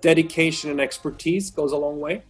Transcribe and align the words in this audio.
dedication 0.00 0.70
and 0.70 0.80
expertise 0.80 1.50
goes 1.50 1.72
a 1.72 1.76
long 1.76 2.00
way. 2.00 2.24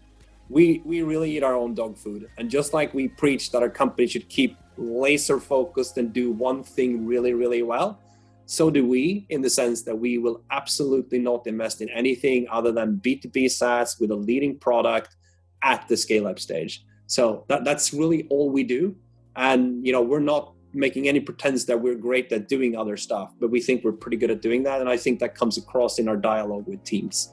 We 0.49 0.83
we 0.85 1.03
really 1.03 1.37
eat 1.37 1.43
our 1.43 1.55
own 1.55 1.75
dog 1.75 1.97
food, 1.97 2.29
and 2.37 2.51
just 2.51 2.75
like 2.75 2.93
we 2.93 3.09
preach 3.09 3.51
that 3.53 3.63
our 3.63 3.71
company 3.71 4.07
should 4.07 4.29
keep 4.29 4.57
laser 4.77 5.39
focused 5.39 5.99
and 5.99 6.13
do 6.13 6.33
one 6.33 6.63
thing 6.63 7.07
really 7.07 7.33
really 7.33 7.63
well, 7.63 7.99
so 8.47 8.71
do 8.71 8.87
we. 8.87 9.25
In 9.31 9.41
the 9.41 9.49
sense 9.49 9.83
that 9.83 9.97
we 9.97 10.19
will 10.19 10.43
absolutely 10.51 11.19
not 11.19 11.47
invest 11.47 11.81
in 11.81 11.89
anything 11.91 12.47
other 12.51 12.73
than 12.73 12.97
B 12.97 13.17
two 13.17 13.29
B 13.29 13.49
SaaS 13.49 13.99
with 14.01 14.11
a 14.11 14.15
leading 14.17 14.59
product 14.59 15.17
at 15.63 15.87
the 15.89 15.97
scale 15.97 16.27
up 16.27 16.39
stage. 16.39 16.85
So 17.07 17.45
that, 17.49 17.65
that's 17.65 17.95
really 17.95 18.27
all 18.29 18.51
we 18.51 18.65
do, 18.65 18.97
and 19.37 19.87
you 19.87 19.93
know 19.93 20.03
we're 20.03 20.21
not 20.21 20.53
making 20.75 21.07
any 21.07 21.21
pretense 21.21 21.65
that 21.65 21.81
we're 21.81 21.95
great 21.95 22.33
at 22.33 22.49
doing 22.49 22.77
other 22.77 22.97
stuff, 22.97 23.33
but 23.39 23.51
we 23.51 23.61
think 23.61 23.85
we're 23.85 23.93
pretty 23.93 24.17
good 24.17 24.31
at 24.31 24.43
doing 24.43 24.63
that, 24.65 24.81
and 24.81 24.89
I 24.89 24.97
think 24.97 25.21
that 25.21 25.35
comes 25.35 25.57
across 25.57 25.99
in 25.99 26.09
our 26.09 26.17
dialogue 26.17 26.67
with 26.67 26.83
teams. 26.85 27.33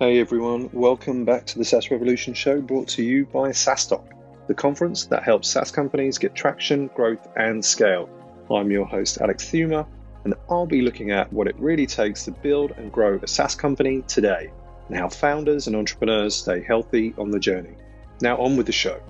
Hey 0.00 0.18
everyone, 0.18 0.70
welcome 0.72 1.24
back 1.24 1.44
to 1.46 1.58
the 1.58 1.64
SaaS 1.64 1.90
Revolution 1.90 2.32
show 2.32 2.60
brought 2.60 2.88
to 2.88 3.02
you 3.02 3.26
by 3.26 3.50
SaaStock, 3.50 4.04
the 4.48 4.54
conference 4.54 5.04
that 5.04 5.22
helps 5.22 5.48
SaaS 5.48 5.70
companies 5.70 6.16
get 6.16 6.34
traction, 6.34 6.88
growth, 6.94 7.28
and 7.36 7.62
scale. 7.62 8.08
I'm 8.50 8.70
your 8.70 8.86
host, 8.86 9.20
Alex 9.20 9.44
Theuma, 9.44 9.86
and 10.24 10.34
I'll 10.48 10.66
be 10.66 10.80
looking 10.80 11.10
at 11.10 11.32
what 11.32 11.48
it 11.48 11.54
really 11.58 11.86
takes 11.86 12.24
to 12.24 12.30
build 12.30 12.72
and 12.78 12.90
grow 12.90 13.20
a 13.22 13.26
SaaS 13.26 13.54
company 13.54 14.02
today 14.08 14.50
and 14.88 14.96
how 14.96 15.08
founders 15.08 15.66
and 15.66 15.76
entrepreneurs 15.76 16.34
stay 16.34 16.62
healthy 16.62 17.14
on 17.18 17.30
the 17.30 17.38
journey. 17.38 17.74
Now, 18.20 18.36
on 18.38 18.56
with 18.56 18.66
the 18.66 18.72
show. 18.72 19.00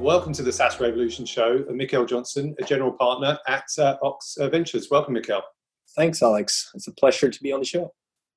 Welcome 0.00 0.32
to 0.32 0.42
the 0.42 0.50
SaaS 0.50 0.80
Revolution 0.80 1.26
show. 1.26 1.62
I'm 1.68 1.76
Mikael 1.76 2.06
Johnsson, 2.06 2.56
a 2.58 2.64
general 2.64 2.90
partner 2.90 3.38
at 3.46 3.66
uh, 3.78 3.98
Oxx 4.02 4.38
Ventures. 4.40 4.88
Welcome, 4.90 5.12
Mikael. 5.12 5.42
Thanks, 5.94 6.22
Alex. 6.22 6.70
It's 6.74 6.88
a 6.88 6.92
pleasure 6.92 7.28
to 7.28 7.42
be 7.42 7.52
on 7.52 7.60
the 7.60 7.66
show. 7.66 7.92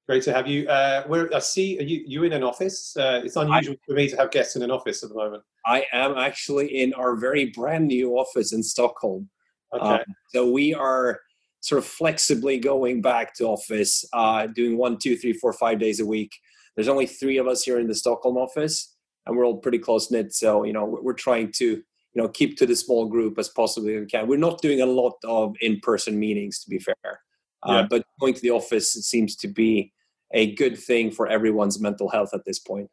Great 0.05 0.23
to 0.23 0.33
have 0.33 0.45
you. 0.45 0.67
Uh, 0.67 1.03
where 1.03 1.33
I 1.33 1.39
see 1.39 1.80
are 1.80 1.83
you 1.83 2.03
you 2.05 2.23
in 2.25 2.33
an 2.33 2.44
office. 2.44 2.97
Uh, 2.97 3.22
it's 3.23 3.38
unusual 3.38 3.75
I, 3.75 3.86
for 3.88 3.95
me 3.95 4.09
to 4.09 4.17
have 4.17 4.31
guests 4.31 4.58
in 4.58 4.61
an 4.61 4.72
office 4.72 5.03
at 5.03 5.09
the 5.09 5.16
moment. 5.16 5.42
I 5.66 5.86
am 5.94 6.17
actually 6.17 6.81
in 6.81 6.94
our 6.95 7.16
very 7.16 7.45
brand 7.45 7.88
new 7.88 8.20
office 8.20 8.52
in 8.52 8.61
Stockholm. 8.61 9.30
Okay. 9.73 9.86
Um, 9.86 10.02
so 10.33 10.52
we 10.52 10.73
are 10.73 11.22
sort 11.61 11.80
of 11.80 11.86
flexibly 11.86 12.59
going 12.59 13.02
back 13.02 13.33
to 13.36 13.45
office, 13.45 14.03
uh, 14.11 14.48
doing 14.48 14.77
one, 14.77 14.98
two, 14.98 15.16
three, 15.16 15.31
four, 15.31 15.53
five 15.53 15.80
days 15.80 16.02
a 16.02 16.05
week. 16.05 16.33
There's 16.75 16.89
only 16.89 17.05
three 17.05 17.38
of 17.38 17.48
us 17.48 17.64
here 17.64 17.80
in 17.80 17.88
the 17.88 17.95
Stockholm 17.95 18.36
office, 18.36 18.92
and 19.25 19.35
we're 19.35 19.45
all 19.45 19.57
pretty 19.57 19.79
close 19.79 20.11
knit. 20.11 20.33
So 20.33 20.63
you 20.63 20.73
know 20.73 20.85
we're 20.85 21.13
trying 21.13 21.52
to 21.53 21.66
you 21.66 21.83
know 22.21 22.27
keep 22.27 22.57
to 22.57 22.66
the 22.66 22.75
small 22.75 23.07
group 23.07 23.38
as 23.38 23.49
possibly 23.49 23.99
we 23.99 24.05
can. 24.05 24.27
We're 24.27 24.38
not 24.38 24.61
doing 24.61 24.81
a 24.81 24.85
lot 24.85 25.15
of 25.23 25.55
in 25.61 25.80
person 25.80 26.19
meetings, 26.19 26.59
to 26.63 26.69
be 26.69 26.80
fair. 26.80 27.21
Uh, 27.63 27.83
but 27.89 28.03
going 28.19 28.33
to 28.33 28.41
the 28.41 28.49
office 28.49 28.93
it 28.95 29.03
seems 29.03 29.38
to 29.38 29.47
be 29.47 29.93
a 30.33 30.53
good 30.55 30.77
thing 30.77 31.11
for 31.11 31.27
everyone's 31.27 31.80
mental 31.80 32.09
health 32.09 32.31
at 32.33 32.43
this 32.45 32.59
point. 32.59 32.89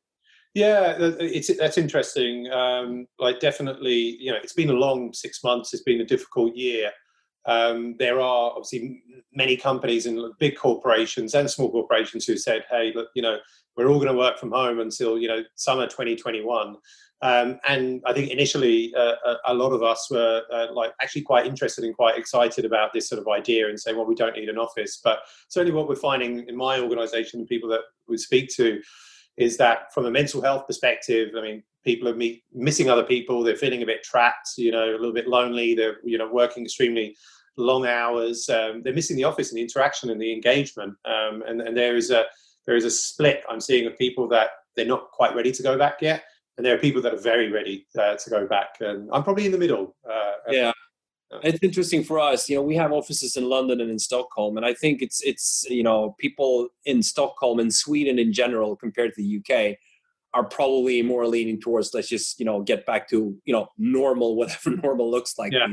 Yeah, 0.55 0.97
it's 0.99 1.57
that's 1.57 1.79
interesting. 1.79 2.51
Um, 2.51 3.07
like 3.19 3.39
definitely, 3.39 4.17
you 4.21 4.33
know, 4.33 4.39
it's 4.43 4.53
been 4.53 4.71
a 4.71 4.75
long 4.75 5.13
six 5.13 5.45
months. 5.45 5.73
It's 5.73 5.85
been 5.85 6.01
a 6.01 6.05
difficult 6.05 6.57
year. 6.57 6.91
Um, 7.47 7.97
there 7.99 8.21
are 8.21 8.51
obviously 8.51 9.03
many 9.33 9.57
companies 9.57 10.07
and 10.07 10.33
big 10.39 10.57
corporations 10.57 11.35
and 11.35 11.51
small 11.51 11.71
corporations 11.71 12.27
who 12.27 12.37
said, 12.37 12.65
"Hey, 12.71 12.93
look, 12.95 13.09
you 13.15 13.23
know, 13.23 13.39
we're 13.77 13.89
all 13.89 13.99
going 13.99 14.13
to 14.13 14.19
work 14.19 14.39
from 14.39 14.53
home 14.53 14.81
until 14.81 15.19
you 15.19 15.29
know 15.29 15.43
summer 15.55 15.87
2021." 15.87 16.77
Um, 17.23 17.59
and 17.69 18.03
I 18.07 18.15
think 18.15 18.31
initially 18.31 18.95
uh, 18.97 19.15
a, 19.27 19.37
a, 19.49 19.55
lot 19.55 19.73
of 19.73 19.83
us 19.83 20.09
were 20.11 20.43
uh, 20.51 20.73
like 20.73 20.93
actually 21.03 21.21
quite 21.21 21.45
interested 21.45 21.85
and 21.85 21.95
quite 21.95 22.17
excited 22.17 22.65
about 22.65 22.95
this 22.95 23.11
sort 23.11 23.21
of 23.21 23.29
idea 23.29 23.69
and 23.69 23.79
saying, 23.79 23.95
well, 23.95 24.07
we 24.07 24.15
don't 24.15 24.35
need 24.35 24.49
an 24.49 24.57
office. 24.57 25.03
But 25.05 25.21
certainly 25.49 25.77
what 25.77 25.87
we're 25.87 25.97
finding 25.97 26.49
in 26.49 26.57
my 26.57 26.81
organization, 26.81 27.41
the 27.41 27.47
people 27.47 27.69
that 27.71 27.83
we 28.09 28.17
speak 28.17 28.49
to, 28.57 28.81
is 29.37 29.57
that 29.57 29.93
from 29.93 30.07
a 30.07 30.11
mental 30.11 30.43
health 30.43 30.67
perspective, 30.67 31.31
I 31.37 31.43
mean, 31.43 31.63
people 31.85 32.09
are 32.09 32.15
meet, 32.15 32.43
missing 32.53 32.91
other 32.91 33.05
people. 33.05 33.43
They're 33.43 33.57
feeling 33.57 33.83
a 33.83 33.87
bit 33.87 34.03
trapped, 34.03 34.51
you 34.59 34.73
know, 34.73 34.91
a 34.91 34.99
little 34.99 35.15
bit 35.15 35.29
lonely. 35.29 35.75
They're, 35.75 35.97
you 36.05 36.19
know, 36.19 36.31
working 36.31 36.65
extremely 36.65 37.17
long 37.57 37.87
hours. 37.87 38.49
Um, 38.49 38.83
they're 38.83 38.95
missing 38.95 39.17
the 39.17 39.25
office 39.25 39.51
and 39.51 39.59
the 39.59 39.63
interaction 39.63 40.11
and 40.11 40.21
the 40.21 40.33
engagement. 40.33 40.95
Um, 41.05 41.43
and, 41.47 41.61
and 41.61 41.77
there 41.77 41.97
is 41.97 42.11
a 42.11 42.25
there 42.67 42.77
is 42.77 42.85
a 42.85 42.91
split 42.91 43.43
I'm 43.49 43.61
seeing 43.61 43.87
of 43.87 43.97
people 43.97 44.29
that 44.29 44.51
they're 44.77 44.87
not 44.87 45.11
quite 45.13 45.35
ready 45.35 45.51
to 45.53 45.63
go 45.63 45.79
back 45.79 46.03
yet 46.03 46.23
and 46.61 46.67
there 46.67 46.75
are 46.75 46.79
people 46.79 47.01
that 47.01 47.15
are 47.15 47.21
very 47.21 47.51
ready 47.51 47.87
uh, 47.99 48.17
to 48.17 48.29
go 48.29 48.47
back 48.47 48.69
and 48.81 49.09
i'm 49.15 49.23
probably 49.23 49.47
in 49.47 49.53
the 49.53 49.59
middle 49.59 49.97
uh, 50.09 50.33
yeah 50.51 50.73
it's 51.43 51.59
interesting 51.63 52.03
for 52.03 52.19
us 52.19 52.49
you 52.49 52.57
know 52.57 52.63
we 52.63 52.75
have 52.75 52.93
offices 52.93 53.37
in 53.37 53.49
london 53.49 53.81
and 53.81 53.91
in 53.91 53.99
stockholm 53.99 54.57
and 54.57 54.67
i 54.67 54.75
think 54.75 55.01
it's 55.01 55.23
it's 55.23 55.65
you 55.69 55.83
know 55.83 56.15
people 56.19 56.69
in 56.85 57.03
stockholm 57.03 57.61
and 57.61 57.73
sweden 57.73 58.19
in 58.19 58.33
general 58.33 58.75
compared 58.75 59.15
to 59.15 59.23
the 59.23 59.39
uk 59.39 59.77
are 60.35 60.45
probably 60.45 61.03
more 61.03 61.27
leaning 61.27 61.61
towards 61.61 61.95
let's 61.95 62.09
just 62.09 62.39
you 62.39 62.45
know 62.45 62.63
get 62.63 62.85
back 62.85 63.09
to 63.09 63.37
you 63.45 63.53
know 63.53 63.69
normal 63.79 64.37
whatever 64.41 64.71
normal 64.77 65.11
looks 65.11 65.39
like 65.39 65.53
yeah, 65.53 65.67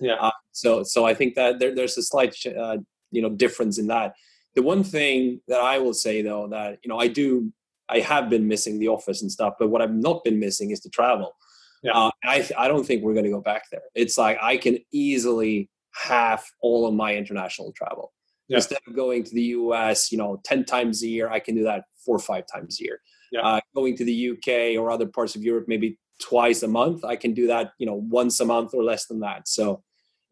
yeah. 0.00 0.14
Uh, 0.14 0.30
so 0.52 0.82
so 0.82 1.04
i 1.04 1.14
think 1.14 1.34
that 1.34 1.58
there, 1.58 1.74
there's 1.74 1.98
a 1.98 2.02
slight 2.02 2.36
uh, 2.46 2.76
you 3.10 3.22
know 3.22 3.30
difference 3.30 3.78
in 3.78 3.86
that 3.88 4.14
the 4.54 4.62
one 4.62 4.84
thing 4.84 5.40
that 5.48 5.60
i 5.60 5.78
will 5.78 5.94
say 5.94 6.22
though 6.22 6.46
that 6.46 6.78
you 6.84 6.88
know 6.88 6.98
i 6.98 7.08
do 7.08 7.52
I 7.88 8.00
have 8.00 8.30
been 8.30 8.48
missing 8.48 8.78
the 8.78 8.88
office 8.88 9.22
and 9.22 9.30
stuff, 9.30 9.54
but 9.58 9.68
what 9.68 9.82
I've 9.82 9.94
not 9.94 10.24
been 10.24 10.38
missing 10.38 10.70
is 10.70 10.80
the 10.80 10.88
travel. 10.88 11.36
Yeah. 11.84 11.92
Uh, 11.92 12.10
I 12.24 12.48
I 12.58 12.66
don't 12.66 12.84
think 12.84 13.02
we're 13.02 13.12
going 13.12 13.26
to 13.26 13.30
go 13.30 13.40
back 13.40 13.64
there. 13.70 13.82
It's 13.94 14.18
like 14.18 14.38
I 14.42 14.56
can 14.56 14.78
easily 14.92 15.70
half 15.94 16.50
all 16.60 16.88
of 16.88 16.94
my 16.94 17.14
international 17.14 17.72
travel. 17.72 18.12
Yeah. 18.48 18.56
Instead 18.56 18.78
of 18.86 18.96
going 18.96 19.22
to 19.24 19.34
the 19.34 19.42
US, 19.42 20.10
you 20.10 20.18
know, 20.18 20.40
ten 20.44 20.64
times 20.64 21.02
a 21.02 21.08
year, 21.08 21.30
I 21.30 21.38
can 21.38 21.54
do 21.54 21.62
that 21.64 21.84
four 22.04 22.16
or 22.16 22.20
five 22.20 22.44
times 22.52 22.80
a 22.80 22.84
year. 22.84 23.00
Yeah. 23.30 23.42
Uh, 23.42 23.60
going 23.74 23.96
to 23.96 24.04
the 24.04 24.30
UK 24.30 24.80
or 24.80 24.90
other 24.90 25.06
parts 25.06 25.36
of 25.36 25.42
Europe, 25.42 25.66
maybe 25.68 25.98
twice 26.20 26.62
a 26.62 26.68
month, 26.68 27.04
I 27.04 27.16
can 27.16 27.34
do 27.34 27.46
that, 27.48 27.72
you 27.78 27.86
know, 27.86 28.02
once 28.08 28.40
a 28.40 28.44
month 28.44 28.74
or 28.74 28.82
less 28.82 29.06
than 29.06 29.20
that. 29.20 29.48
So, 29.48 29.82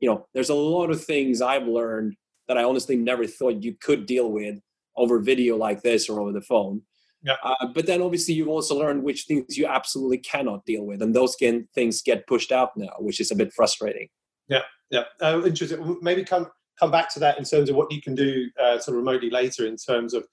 you 0.00 0.08
know, 0.08 0.26
there's 0.34 0.50
a 0.50 0.54
lot 0.54 0.90
of 0.90 1.04
things 1.04 1.42
I've 1.42 1.66
learned 1.66 2.16
that 2.48 2.58
I 2.58 2.64
honestly 2.64 2.96
never 2.96 3.26
thought 3.26 3.62
you 3.62 3.74
could 3.80 4.06
deal 4.06 4.30
with 4.30 4.58
over 4.96 5.18
video 5.18 5.56
like 5.56 5.82
this 5.82 6.08
or 6.08 6.20
over 6.20 6.32
the 6.32 6.40
phone. 6.40 6.82
Yeah. 7.24 7.36
Uh, 7.42 7.66
but 7.74 7.86
then 7.86 8.02
obviously 8.02 8.34
you've 8.34 8.48
also 8.48 8.76
learned 8.76 9.02
which 9.02 9.24
things 9.24 9.56
you 9.56 9.66
absolutely 9.66 10.18
cannot 10.18 10.64
deal 10.66 10.84
with, 10.84 11.02
and 11.02 11.14
those 11.14 11.36
can, 11.36 11.68
things 11.74 12.02
get 12.02 12.26
pushed 12.26 12.52
out 12.52 12.76
now, 12.76 12.94
which 12.98 13.20
is 13.20 13.30
a 13.30 13.36
bit 13.36 13.52
frustrating. 13.52 14.08
Yeah, 14.48 14.62
yeah, 14.90 15.04
uh, 15.20 15.42
interesting. 15.44 15.98
Maybe 16.02 16.24
come 16.24 16.48
come 16.78 16.90
back 16.90 17.12
to 17.14 17.20
that 17.20 17.38
in 17.38 17.44
terms 17.44 17.70
of 17.70 17.76
what 17.76 17.92
you 17.92 18.00
can 18.00 18.14
do 18.14 18.48
uh, 18.60 18.78
sort 18.78 18.96
of 18.96 19.04
remotely 19.04 19.30
later 19.30 19.66
in 19.66 19.76
terms 19.76 20.14
of 20.14 20.26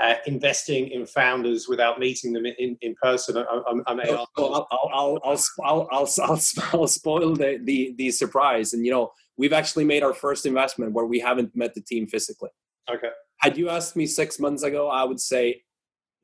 uh, 0.00 0.14
investing 0.26 0.88
in 0.88 1.06
founders 1.06 1.68
without 1.68 1.98
meeting 1.98 2.32
them 2.32 2.44
in, 2.46 2.76
in 2.80 2.94
person. 3.02 3.36
I, 3.36 3.42
I, 3.42 3.72
I 3.86 3.94
may 3.94 4.10
I'll, 4.10 4.28
I'll, 4.36 4.68
I'll, 4.70 5.18
I'll, 5.24 5.40
I'll, 5.64 5.88
I'll, 5.90 6.08
I'll 6.72 6.86
spoil 6.86 7.34
the, 7.34 7.58
the, 7.64 7.94
the 7.96 8.10
surprise. 8.10 8.74
And, 8.74 8.84
you 8.84 8.92
know, 8.92 9.10
we've 9.36 9.54
actually 9.54 9.84
made 9.84 10.02
our 10.02 10.12
first 10.12 10.44
investment 10.44 10.92
where 10.92 11.06
we 11.06 11.18
haven't 11.18 11.56
met 11.56 11.74
the 11.74 11.80
team 11.80 12.06
physically. 12.06 12.50
Okay. 12.92 13.08
Had 13.38 13.56
you 13.56 13.68
asked 13.70 13.96
me 13.96 14.06
six 14.06 14.38
months 14.38 14.62
ago, 14.62 14.88
I 14.88 15.04
would 15.04 15.20
say 15.20 15.62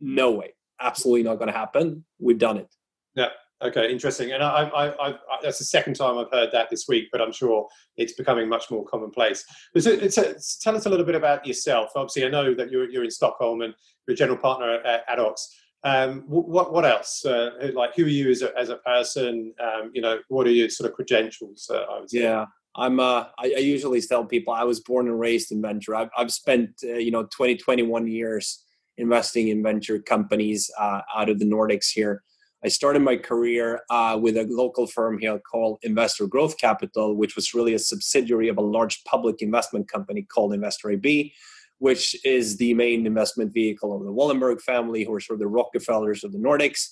no 0.03 0.33
way, 0.33 0.55
absolutely 0.81 1.23
not 1.23 1.37
going 1.37 1.51
to 1.51 1.57
happen. 1.57 2.05
We've 2.19 2.39
done 2.39 2.59
it. 2.59 2.75
Yeah. 3.15 3.29
Okay. 3.63 3.93
Interesting. 3.93 4.33
And 4.33 4.43
I, 4.43 4.65
I, 4.65 5.09
I, 5.09 5.15
that's 5.41 5.59
the 5.59 5.65
second 5.65 5.95
time 5.95 6.19
I've 6.19 6.33
heard 6.33 6.51
that 6.53 6.69
this 6.69 6.87
week, 6.89 7.09
but 7.13 7.21
I'm 7.21 7.33
sure 7.33 7.69
it's 7.97 8.13
becoming 8.13 8.49
much 8.49 8.71
more 8.71 8.85
commonplace. 8.85 9.45
So, 9.79 10.09
so, 10.09 10.35
tell 10.61 10.77
us 10.77 10.87
a 10.87 10.91
little 10.91 11.07
bit 11.07 11.15
about 11.15 11.47
yourself. 11.47 11.91
Obviously, 11.95 12.27
I 12.27 12.29
know 12.29 12.55
that 12.55 12.71
you're, 12.71 12.91
you're 12.91 13.05
in 13.05 13.11
Stockholm 13.11 13.63
and 13.63 13.73
you're 14.07 14.15
a 14.15 14.17
general 14.17 14.39
partner 14.39 14.81
at, 14.85 15.05
at 15.09 15.19
Oxx. 15.21 15.57
Um, 15.85 16.23
what 16.29 16.73
what 16.73 16.85
else? 16.85 17.25
Uh, 17.25 17.71
like, 17.75 17.97
who 17.97 18.05
are 18.05 18.09
you 18.09 18.31
as 18.31 18.43
a 18.43 18.57
as 18.57 18.69
a 18.69 18.77
person? 18.77 19.53
Um, 19.61 19.91
you 19.93 20.01
know, 20.01 20.19
what 20.29 20.47
are 20.47 20.51
your 20.51 20.69
sort 20.69 20.89
of 20.89 20.95
credentials? 20.95 21.69
Uh, 21.69 21.83
I 21.91 22.01
would 22.01 22.11
say. 22.11 22.21
Yeah, 22.21 22.47
I'm. 22.77 23.01
Uh, 23.01 23.25
I, 23.39 23.55
I, 23.57 23.61
usually 23.61 24.01
tell 24.01 24.25
people 24.25 24.55
I 24.55 24.63
was 24.63 24.79
born 24.79 25.09
and 25.09 25.19
raised 25.19 25.51
in 25.51 25.61
venture. 25.61 25.97
I've 25.97 26.11
I've 26.17 26.33
spent 26.33 26.71
uh, 26.85 26.93
you 26.95 27.11
know 27.11 27.25
20, 27.25 27.57
21 27.57 28.07
years 28.07 28.65
investing 29.03 29.49
in 29.49 29.63
venture 29.63 29.99
companies 29.99 30.71
uh, 30.79 31.01
out 31.15 31.29
of 31.29 31.39
the 31.39 31.45
Nordics 31.45 31.91
here. 31.91 32.23
I 32.65 32.69
started 32.69 33.03
my 33.03 33.17
career 33.17 33.81
uh, 33.91 34.17
with 34.23 34.37
a 34.37 34.47
local 34.49 34.87
firm 34.87 35.19
here 35.19 35.41
called 35.41 35.79
Investor 35.83 36.29
Growth 36.29 36.57
Capital, 36.59 37.17
which 37.17 37.35
was 37.35 37.55
really 37.55 37.75
a 37.75 37.79
subsidiary 37.79 38.49
of 38.49 38.57
a 38.57 38.63
large 38.63 39.03
public 39.05 39.43
investment 39.43 39.91
company 39.91 40.23
called 40.23 40.55
Investor 40.55 40.91
AB, 40.91 41.33
which 41.79 42.25
is 42.25 42.57
the 42.59 42.73
main 42.75 43.05
investment 43.05 43.53
vehicle 43.53 43.95
of 43.97 44.05
the 44.05 44.13
Wallenberg 44.13 44.61
family, 44.61 45.03
who 45.03 45.13
are 45.13 45.21
sort 45.21 45.35
of 45.37 45.41
the 45.41 45.49
Rockefellers 45.49 46.23
of 46.23 46.33
the 46.33 46.39
Nordics. 46.39 46.91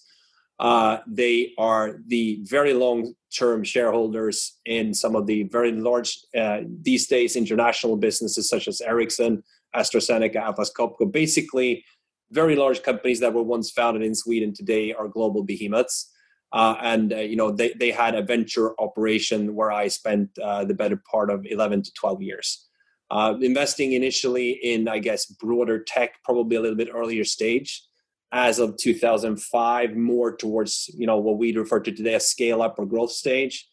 Uh, 0.59 0.99
they 1.07 1.53
are 1.57 2.01
the 2.09 2.41
very 2.43 2.75
long 2.75 3.15
term 3.35 3.63
shareholders 3.63 4.59
in 4.67 4.93
some 4.93 5.15
of 5.15 5.27
the 5.27 5.45
very 5.45 5.73
large, 5.73 6.19
uh, 6.37 6.63
these 6.83 7.07
days, 7.07 7.37
international 7.37 7.97
businesses 7.97 8.49
such 8.49 8.67
as 8.67 8.81
Ericsson, 8.81 9.43
AstraZeneca, 9.75 10.37
Atlas 10.37 10.73
Copco, 10.77 11.11
basically 11.11 11.85
very 12.31 12.57
large 12.57 12.83
companies 12.83 13.21
that 13.21 13.35
were 13.35 13.43
once 13.43 13.71
founded 13.71 14.03
in 14.03 14.15
Sweden 14.15 14.53
today 14.55 14.93
are 14.93 15.09
global 15.09 15.43
behemoths. 15.43 16.11
Uh, 16.53 16.77
and 16.83 17.13
uh, 17.13 17.17
you 17.17 17.37
know 17.37 17.53
they, 17.53 17.73
they 17.79 17.91
had 17.91 18.15
a 18.15 18.23
venture 18.23 18.75
operation 18.81 19.55
where 19.55 19.71
I 19.71 19.87
spent 19.87 20.31
uh, 20.43 20.65
the 20.65 20.75
better 20.75 21.01
part 21.11 21.31
of 21.31 21.47
11 21.47 21.83
to 21.83 21.93
12 21.93 22.23
years. 22.23 22.67
Uh, 23.11 23.35
investing 23.41 23.93
initially 23.93 24.51
in, 24.51 24.89
I 24.89 25.01
guess, 25.01 25.27
broader 25.27 25.83
tech, 25.83 26.23
probably 26.25 26.57
a 26.57 26.61
little 26.61 26.77
bit 26.77 26.91
earlier 26.93 27.25
stage. 27.25 27.85
As 28.33 28.61
of 28.61 28.77
2005, 28.77 29.97
more 29.97 30.37
towards 30.37 30.89
you 30.97 31.07
know 31.07 31.19
what 31.19 31.39
we 31.39 31.57
refer 31.57 31.81
to 31.81 31.93
today 31.93 32.15
as 32.15 32.29
scale 32.29 32.63
up 32.63 32.79
or 32.79 32.87
growth 32.87 33.13
stage. 33.13 33.69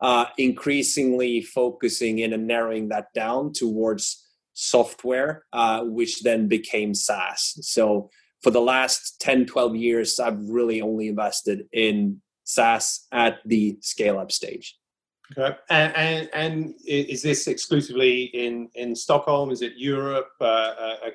Uh, 0.00 0.26
increasingly 0.38 1.42
focusing 1.42 2.20
in 2.20 2.32
and 2.32 2.46
narrowing 2.46 2.88
that 2.88 3.12
down 3.14 3.52
towards 3.52 4.27
software, 4.58 5.44
uh, 5.52 5.84
which 5.84 6.22
then 6.22 6.48
became 6.48 6.92
SaaS. 6.92 7.56
So 7.62 8.10
for 8.42 8.50
the 8.50 8.60
last 8.60 9.20
10, 9.20 9.46
12 9.46 9.76
years, 9.76 10.18
I've 10.18 10.40
really 10.48 10.82
only 10.82 11.06
invested 11.06 11.68
in 11.72 12.20
SaaS 12.42 13.06
at 13.12 13.38
the 13.44 13.78
scale 13.80 14.18
up 14.18 14.32
stage. 14.32 14.76
Okay. 15.36 15.56
And, 15.70 15.94
and, 15.94 16.30
and, 16.32 16.74
is 16.86 17.22
this 17.22 17.46
exclusively 17.46 18.24
in, 18.24 18.68
in 18.74 18.96
Stockholm? 18.96 19.50
Is 19.52 19.62
it 19.62 19.74
Europe, 19.76 20.30
uh, 20.40 20.44
uh, 20.44 21.10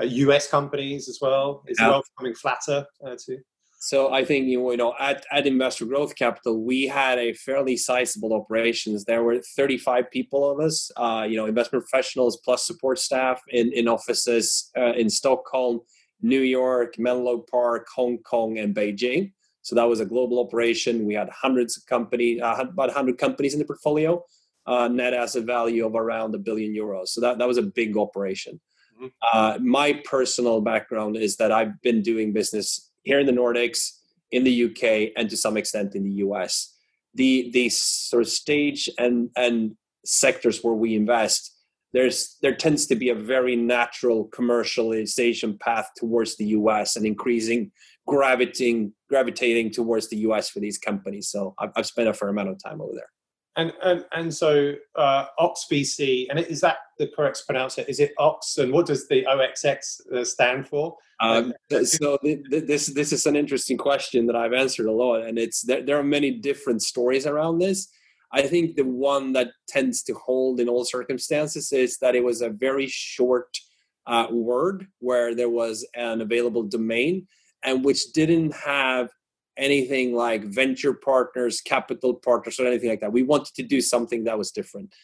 uh, 0.00 0.04
US 0.04 0.48
companies 0.48 1.08
as 1.08 1.18
well? 1.20 1.64
Is 1.66 1.78
yeah. 1.80 1.86
the 1.86 1.92
world 1.92 2.04
becoming 2.16 2.34
flatter 2.34 2.86
uh, 3.04 3.16
too? 3.20 3.38
So 3.80 4.12
I 4.12 4.24
think 4.24 4.48
you 4.48 4.76
know 4.76 4.94
at, 4.98 5.24
at 5.30 5.46
Investor 5.46 5.86
Growth 5.86 6.16
Capital 6.16 6.60
we 6.62 6.88
had 6.88 7.18
a 7.18 7.32
fairly 7.32 7.76
sizable 7.76 8.34
operations. 8.34 9.04
There 9.04 9.22
were 9.22 9.40
35 9.40 10.10
people 10.10 10.50
of 10.50 10.60
us, 10.60 10.90
uh, 10.96 11.26
you 11.28 11.36
know, 11.36 11.46
investment 11.46 11.84
professionals 11.84 12.40
plus 12.44 12.66
support 12.66 12.98
staff 12.98 13.40
in 13.48 13.72
in 13.72 13.86
offices 13.86 14.70
uh, 14.76 14.92
in 14.94 15.08
Stockholm, 15.08 15.80
New 16.20 16.40
York, 16.40 16.98
Menlo 16.98 17.44
Park, 17.50 17.86
Hong 17.94 18.18
Kong, 18.18 18.58
and 18.58 18.74
Beijing. 18.74 19.32
So 19.62 19.74
that 19.76 19.84
was 19.84 20.00
a 20.00 20.06
global 20.06 20.40
operation. 20.40 21.06
We 21.06 21.14
had 21.14 21.28
hundreds 21.28 21.76
of 21.76 21.86
companies, 21.86 22.40
uh, 22.40 22.56
about 22.58 22.88
100 22.88 23.18
companies 23.18 23.52
in 23.52 23.58
the 23.58 23.66
portfolio, 23.66 24.24
uh, 24.66 24.88
net 24.88 25.14
asset 25.14 25.44
value 25.44 25.86
of 25.86 25.94
around 25.94 26.34
a 26.34 26.38
billion 26.38 26.74
euros. 26.74 27.08
So 27.08 27.20
that, 27.20 27.38
that 27.38 27.46
was 27.46 27.58
a 27.58 27.62
big 27.62 27.96
operation. 27.96 28.60
Mm-hmm. 28.96 29.06
Uh, 29.32 29.58
my 29.60 30.00
personal 30.04 30.60
background 30.60 31.16
is 31.16 31.36
that 31.36 31.52
I've 31.52 31.80
been 31.82 32.02
doing 32.02 32.32
business 32.32 32.87
here 33.08 33.18
in 33.18 33.26
the 33.26 33.32
Nordics, 33.32 33.92
in 34.30 34.44
the 34.44 34.64
UK, 34.66 35.12
and 35.16 35.30
to 35.30 35.36
some 35.36 35.56
extent 35.56 35.94
in 35.94 36.04
the 36.04 36.16
US. 36.26 36.74
The, 37.14 37.50
the 37.54 37.70
sort 37.70 38.22
of 38.22 38.28
stage 38.28 38.90
and, 38.98 39.30
and 39.34 39.76
sectors 40.04 40.60
where 40.62 40.74
we 40.74 40.94
invest, 40.94 41.54
there's 41.94 42.36
there 42.42 42.54
tends 42.54 42.86
to 42.88 42.96
be 42.96 43.08
a 43.08 43.14
very 43.14 43.56
natural 43.56 44.28
commercialization 44.28 45.58
path 45.58 45.88
towards 45.96 46.36
the 46.36 46.48
US 46.58 46.96
and 46.96 47.06
increasing 47.06 47.72
gravitating 48.06 48.92
gravitating 49.08 49.70
towards 49.70 50.10
the 50.10 50.18
US 50.28 50.50
for 50.50 50.60
these 50.60 50.76
companies. 50.76 51.28
So 51.28 51.54
I've, 51.58 51.70
I've 51.76 51.86
spent 51.86 52.10
a 52.10 52.12
fair 52.12 52.28
amount 52.28 52.50
of 52.50 52.62
time 52.62 52.82
over 52.82 52.92
there. 52.94 53.10
And 53.58 53.72
and, 53.82 54.04
and 54.12 54.32
so 54.32 54.74
uh, 54.94 55.24
OXVC, 55.38 56.28
and 56.30 56.38
is 56.38 56.60
that 56.60 56.76
the 56.98 57.08
correct 57.08 57.42
pronunciation? 57.44 57.90
Is 57.90 57.98
it 57.98 58.12
OX, 58.16 58.56
and 58.58 58.72
what 58.72 58.86
does 58.86 59.08
the 59.08 59.24
OXX 59.24 60.12
uh, 60.12 60.24
stand 60.24 60.68
for? 60.68 60.96
Um, 61.20 61.52
so 61.82 62.16
the, 62.22 62.40
the, 62.48 62.60
this 62.60 62.86
this 62.86 63.12
is 63.12 63.26
an 63.26 63.34
interesting 63.34 63.76
question 63.76 64.26
that 64.26 64.36
I've 64.36 64.52
answered 64.52 64.86
a 64.86 64.92
lot, 64.92 65.22
and 65.22 65.38
it's 65.38 65.62
there, 65.62 65.82
there 65.82 65.98
are 65.98 66.04
many 66.04 66.30
different 66.30 66.82
stories 66.82 67.26
around 67.26 67.58
this. 67.58 67.88
I 68.32 68.42
think 68.42 68.76
the 68.76 68.84
one 68.84 69.32
that 69.32 69.48
tends 69.66 70.04
to 70.04 70.14
hold 70.14 70.60
in 70.60 70.68
all 70.68 70.84
circumstances 70.84 71.72
is 71.72 71.98
that 71.98 72.14
it 72.14 72.22
was 72.22 72.42
a 72.42 72.50
very 72.50 72.86
short 72.86 73.58
uh, 74.06 74.28
word 74.30 74.86
where 75.00 75.34
there 75.34 75.50
was 75.50 75.86
an 75.94 76.20
available 76.20 76.62
domain 76.62 77.26
and 77.64 77.84
which 77.84 78.12
didn't 78.12 78.54
have 78.54 79.10
anything 79.58 80.14
like 80.14 80.44
venture 80.44 80.94
partners, 80.94 81.60
capital 81.60 82.14
partners, 82.14 82.58
or 82.58 82.66
anything 82.66 82.88
like 82.88 83.00
that. 83.00 83.12
We 83.12 83.22
wanted 83.22 83.54
to 83.56 83.62
do 83.62 83.80
something 83.80 84.24
that 84.24 84.38
was 84.38 84.50
different. 84.50 84.94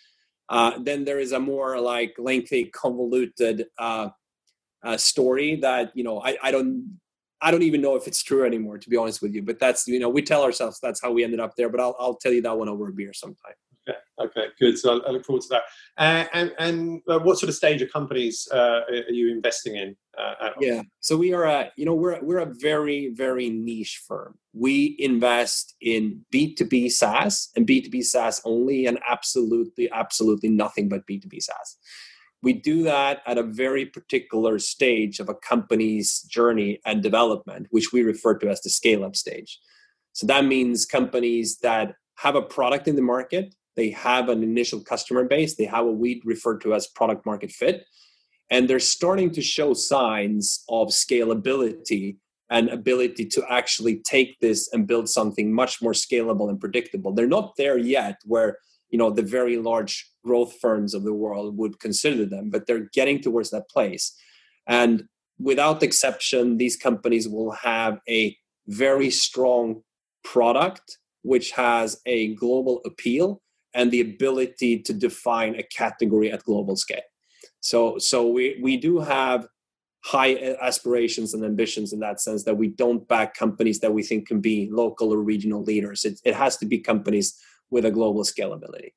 Uh, 0.49 0.79
then 0.79 1.05
there 1.05 1.19
is 1.19 1.33
a 1.33 1.41
more 1.41 1.81
like 1.81 2.15
lengthy, 2.19 2.67
convoluted 2.67 3.67
uh, 3.79 4.11
uh, 4.85 4.97
story 4.97 5.57
that 5.57 5.91
you 5.95 6.05
know 6.05 6.21
I, 6.23 6.37
I 6.43 6.51
don't 6.51 6.99
I 7.41 7.51
don't 7.51 7.63
even 7.63 7.83
know 7.83 7.97
if 7.97 8.07
it's 8.07 8.23
true 8.23 8.45
anymore, 8.47 8.79
to 8.79 8.89
be 8.89 8.97
honest 8.97 9.21
with 9.21 9.35
you. 9.35 9.43
But 9.43 9.59
that's 9.59 9.87
you 9.89 9.99
know 9.99 10.09
we 10.09 10.23
tell 10.23 10.43
ourselves 10.43 10.79
that's 10.81 11.01
how 11.03 11.13
we 11.13 11.25
ended 11.25 11.41
up 11.41 11.57
there. 11.57 11.69
But 11.69 11.81
I'll 11.81 11.97
I'll 11.99 12.17
tell 12.17 12.33
you 12.33 12.43
that 12.43 12.57
one 12.57 12.69
over 12.69 12.89
a 12.89 12.93
beer 12.93 13.13
sometime. 13.13 13.55
Okay, 14.21 14.47
good. 14.61 14.79
So 14.79 15.03
I, 15.03 15.11
look 15.11 15.25
forward 15.25 15.43
to 15.43 15.49
that. 15.49 15.63
Uh, 15.99 16.25
and 16.33 16.53
and 16.59 17.01
uh, 17.09 17.19
what 17.19 17.39
sort 17.39 17.49
of 17.49 17.57
stage 17.57 17.83
of 17.83 17.93
companies 17.93 18.47
uh, 18.53 18.81
are 18.89 19.11
you 19.11 19.33
investing 19.33 19.75
in? 19.75 19.97
Uh, 20.17 20.51
yeah, 20.61 20.83
so 21.01 21.17
we 21.17 21.33
are 21.33 21.45
a 21.45 21.73
you 21.77 21.85
know 21.85 21.95
we're 21.95 22.23
we're 22.23 22.39
a 22.39 22.55
very 22.61 23.13
very 23.15 23.51
niche 23.51 24.03
firm. 24.07 24.39
We 24.53 24.95
invest 25.01 25.75
in 25.81 26.25
B 26.31 26.55
two 26.55 26.67
B 26.67 26.89
SaaS 26.89 27.51
and 27.57 27.67
B 27.67 27.81
two 27.81 27.91
B 27.91 28.03
SaaS 28.03 28.41
only, 28.45 28.87
and 28.87 29.01
absolutely 29.09 29.91
absolutely 29.91 30.49
nothing 30.49 30.89
but 30.89 31.07
B 31.07 31.19
two 31.19 31.29
B 31.29 31.41
SaaS. 31.41 31.77
We 32.41 32.53
do 32.53 32.83
that 32.85 33.23
at 33.27 33.39
a 33.39 33.43
very 33.43 33.87
particular 33.87 34.59
stage 34.59 35.19
of 35.19 35.29
a 35.29 35.35
company's 35.35 36.21
journey 36.23 36.79
and 36.85 37.03
development, 37.03 37.67
which 37.71 37.93
we 37.93 38.03
refer 38.03 38.39
to 38.39 38.51
as 38.51 38.61
the 38.61 38.71
scale 38.71 39.03
up 39.03 39.17
stage. 39.17 39.59
So 40.13 40.27
that 40.27 40.45
means 40.45 40.85
companies 40.85 41.59
that 41.63 41.95
have 42.19 42.37
a 42.37 42.43
product 42.43 42.87
in 42.87 42.97
the 42.97 43.03
market 43.03 43.55
they 43.77 43.91
have 43.91 44.29
an 44.29 44.43
initial 44.43 44.81
customer 44.81 45.25
base, 45.25 45.57
they 45.57 45.65
have 45.65 45.85
what 45.87 45.97
we 45.97 46.23
refer 46.25 46.59
to 46.59 46.75
as 46.75 46.87
product 46.87 47.27
market 47.27 47.51
fit, 47.51 47.87
and 48.51 48.69
they're 48.69 48.81
starting 48.81 49.31
to 49.33 49.43
show 49.43 49.75
signs 49.75 50.65
of 50.69 50.89
scalability 50.89 52.17
and 52.51 52.69
ability 52.69 53.25
to 53.27 53.45
actually 53.51 53.97
take 53.97 54.39
this 54.41 54.69
and 54.73 54.87
build 54.87 55.09
something 55.09 55.53
much 55.53 55.83
more 55.83 55.93
scalable 55.93 56.49
and 56.51 56.61
predictable. 56.61 57.13
They're 57.13 57.27
not 57.27 57.55
there 57.57 57.79
yet 57.79 58.21
where 58.25 58.59
you 58.91 58.99
know 58.99 59.11
the 59.11 59.23
very 59.23 59.57
large 59.57 60.09
growth 60.25 60.55
firms 60.61 60.95
of 60.95 61.03
the 61.03 61.15
world 61.15 61.57
would 61.57 61.81
consider 61.81 62.25
them, 62.27 62.51
but 62.51 62.67
they're 62.67 62.89
getting 62.93 63.21
towards 63.21 63.51
that 63.51 63.69
place. 63.69 64.15
And 64.67 65.05
without 65.39 65.83
exception, 65.83 66.59
these 66.59 66.77
companies 66.77 67.29
will 67.29 67.53
have 67.53 67.99
a 68.09 68.37
very 68.69 69.11
strong 69.11 69.83
product 70.23 70.99
which 71.23 71.53
has 71.53 72.01
a 72.07 72.35
global 72.35 72.81
appeal 72.85 73.41
and 73.75 73.91
the 73.91 74.01
ability 74.01 74.81
to 74.83 74.93
define 74.93 75.57
a 75.57 75.63
category 75.65 76.31
at 76.31 76.45
global 76.45 76.77
scale. 76.77 77.03
So, 77.61 77.99
so 77.99 78.29
we, 78.29 78.59
we 78.63 78.77
do 78.77 79.01
have 79.01 79.49
high 80.05 80.57
aspirations 80.61 81.33
and 81.33 81.45
ambitions 81.45 81.93
in 81.93 82.01
that 82.01 82.21
sense 82.21 82.45
that 82.45 82.57
we 82.57 82.69
don't 82.69 83.07
back 83.09 83.35
companies 83.35 83.81
that 83.81 83.93
we 83.93 84.03
think 84.03 84.29
can 84.29 84.41
be 84.41 84.69
local 84.71 85.13
or 85.13 85.19
regional 85.19 85.63
leaders. 85.63 86.05
It, 86.05 86.21
it 86.25 86.35
has 86.35 86.59
to 86.59 86.67
be 86.67 86.79
companies 86.79 87.41
with 87.71 87.87
a 87.87 87.91
global 87.91 88.23
scalability. 88.23 88.93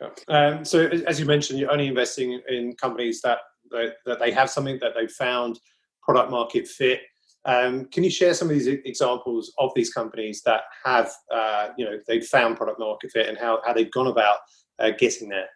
Okay. 0.00 0.24
Um, 0.28 0.64
so, 0.64 0.86
as 1.06 1.20
you 1.20 1.26
mentioned, 1.26 1.60
you're 1.60 1.70
only 1.70 1.86
investing 1.86 2.40
in 2.48 2.74
companies 2.74 3.20
that, 3.22 3.38
that, 3.70 3.94
that 4.04 4.18
they 4.18 4.32
have 4.32 4.50
something 4.50 4.78
that 4.80 4.94
they 4.96 5.06
found 5.06 5.60
product 6.02 6.30
market 6.30 6.66
fit 6.66 7.02
um, 7.44 7.86
can 7.86 8.04
you 8.04 8.10
share 8.10 8.34
some 8.34 8.48
of 8.48 8.54
these 8.54 8.68
examples 8.68 9.52
of 9.58 9.72
these 9.74 9.92
companies 9.92 10.42
that 10.44 10.62
have, 10.84 11.10
uh, 11.32 11.68
you 11.76 11.84
know, 11.84 11.98
they've 12.06 12.24
found 12.24 12.56
product 12.56 12.78
market 12.78 13.10
fit 13.10 13.28
and 13.28 13.38
how, 13.38 13.60
how 13.64 13.72
they've 13.72 13.90
gone 13.90 14.06
about 14.06 14.38
uh, 14.78 14.90
getting 14.96 15.28
there? 15.28 15.48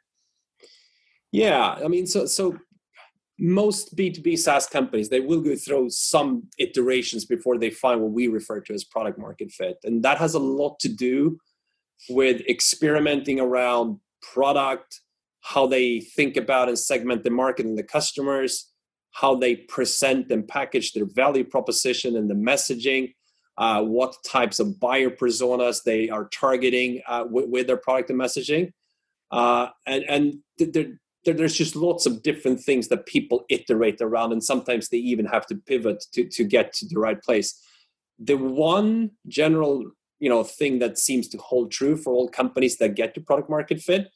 Yeah, 1.33 1.79
I 1.85 1.89
mean, 1.89 2.07
so 2.07 2.27
so 2.27 2.57
most 3.39 3.95
B2B 3.97 4.39
SaaS 4.39 4.67
companies, 4.67 5.09
they 5.09 5.21
will 5.21 5.41
go 5.41 5.55
through 5.57 5.91
some 5.91 6.45
iterations 6.59 7.25
before 7.25 7.59
they 7.59 7.71
find 7.71 8.01
what 8.01 8.13
we 8.13 8.29
refer 8.29 8.61
to 8.61 8.73
as 8.73 8.85
product 8.85 9.19
market 9.19 9.51
fit. 9.51 9.77
And 9.85 10.03
that 10.03 10.19
has 10.19 10.35
a 10.35 10.39
lot 10.39 10.79
to 10.81 10.89
do 10.89 11.39
with 12.09 12.41
experimenting 12.49 13.39
around 13.39 14.01
product, 14.23 15.01
how 15.43 15.67
they 15.67 16.01
think 16.01 16.37
about 16.37 16.69
and 16.69 16.79
segment 16.79 17.25
the 17.25 17.31
market 17.31 17.67
and 17.67 17.79
the 17.79 17.83
customers, 17.83 18.73
how 19.17 19.35
they 19.35 19.57
present 19.57 20.31
and 20.31 20.47
package 20.47 20.93
their 20.93 21.07
value 21.07 21.43
proposition 21.45 22.17
and 22.17 22.29
the 22.29 22.35
messaging, 22.35 23.15
uh, 23.57 23.83
what 23.83 24.15
types 24.27 24.59
of 24.61 24.79
buyer 24.79 25.09
personas 25.09 25.83
they 25.83 26.11
are 26.11 26.29
targeting 26.29 27.01
uh, 27.09 27.25
with, 27.27 27.49
with, 27.49 27.67
their 27.67 27.79
product 27.79 28.11
and 28.11 28.21
messaging. 28.21 28.71
Uh, 29.31 29.69
and 29.87 30.05
and 30.05 30.35
there, 30.59 30.99
there, 31.25 31.35
there's 31.35 31.57
just 31.57 31.75
lots 31.75 32.05
of 32.05 32.23
different 32.23 32.61
things 32.61 32.89
that 32.89 33.07
people 33.07 33.47
iterate 33.49 34.03
around, 34.03 34.33
and 34.33 34.45
sometimes 34.45 34.91
they 34.91 34.99
even 34.99 35.25
have 35.25 35.47
to 35.47 35.55
pivot 35.67 36.05
to, 36.13 36.29
to 36.29 36.45
get 36.45 36.75
to 36.75 36.87
the 36.87 37.01
right 37.01 37.23
place. 37.23 37.59
The 38.19 38.37
one 38.37 39.13
general 39.29 39.93
you 40.21 40.29
know 40.29 40.45
thing 40.45 40.79
that 40.81 40.99
seems 40.99 41.27
to 41.29 41.39
hold 41.39 41.71
true 41.71 41.97
for 41.97 42.13
all 42.13 42.29
companies 42.29 42.77
that 42.79 42.95
get 42.95 43.15
to 43.15 43.23
product 43.23 43.49
market 43.49 43.81
fit 43.81 44.09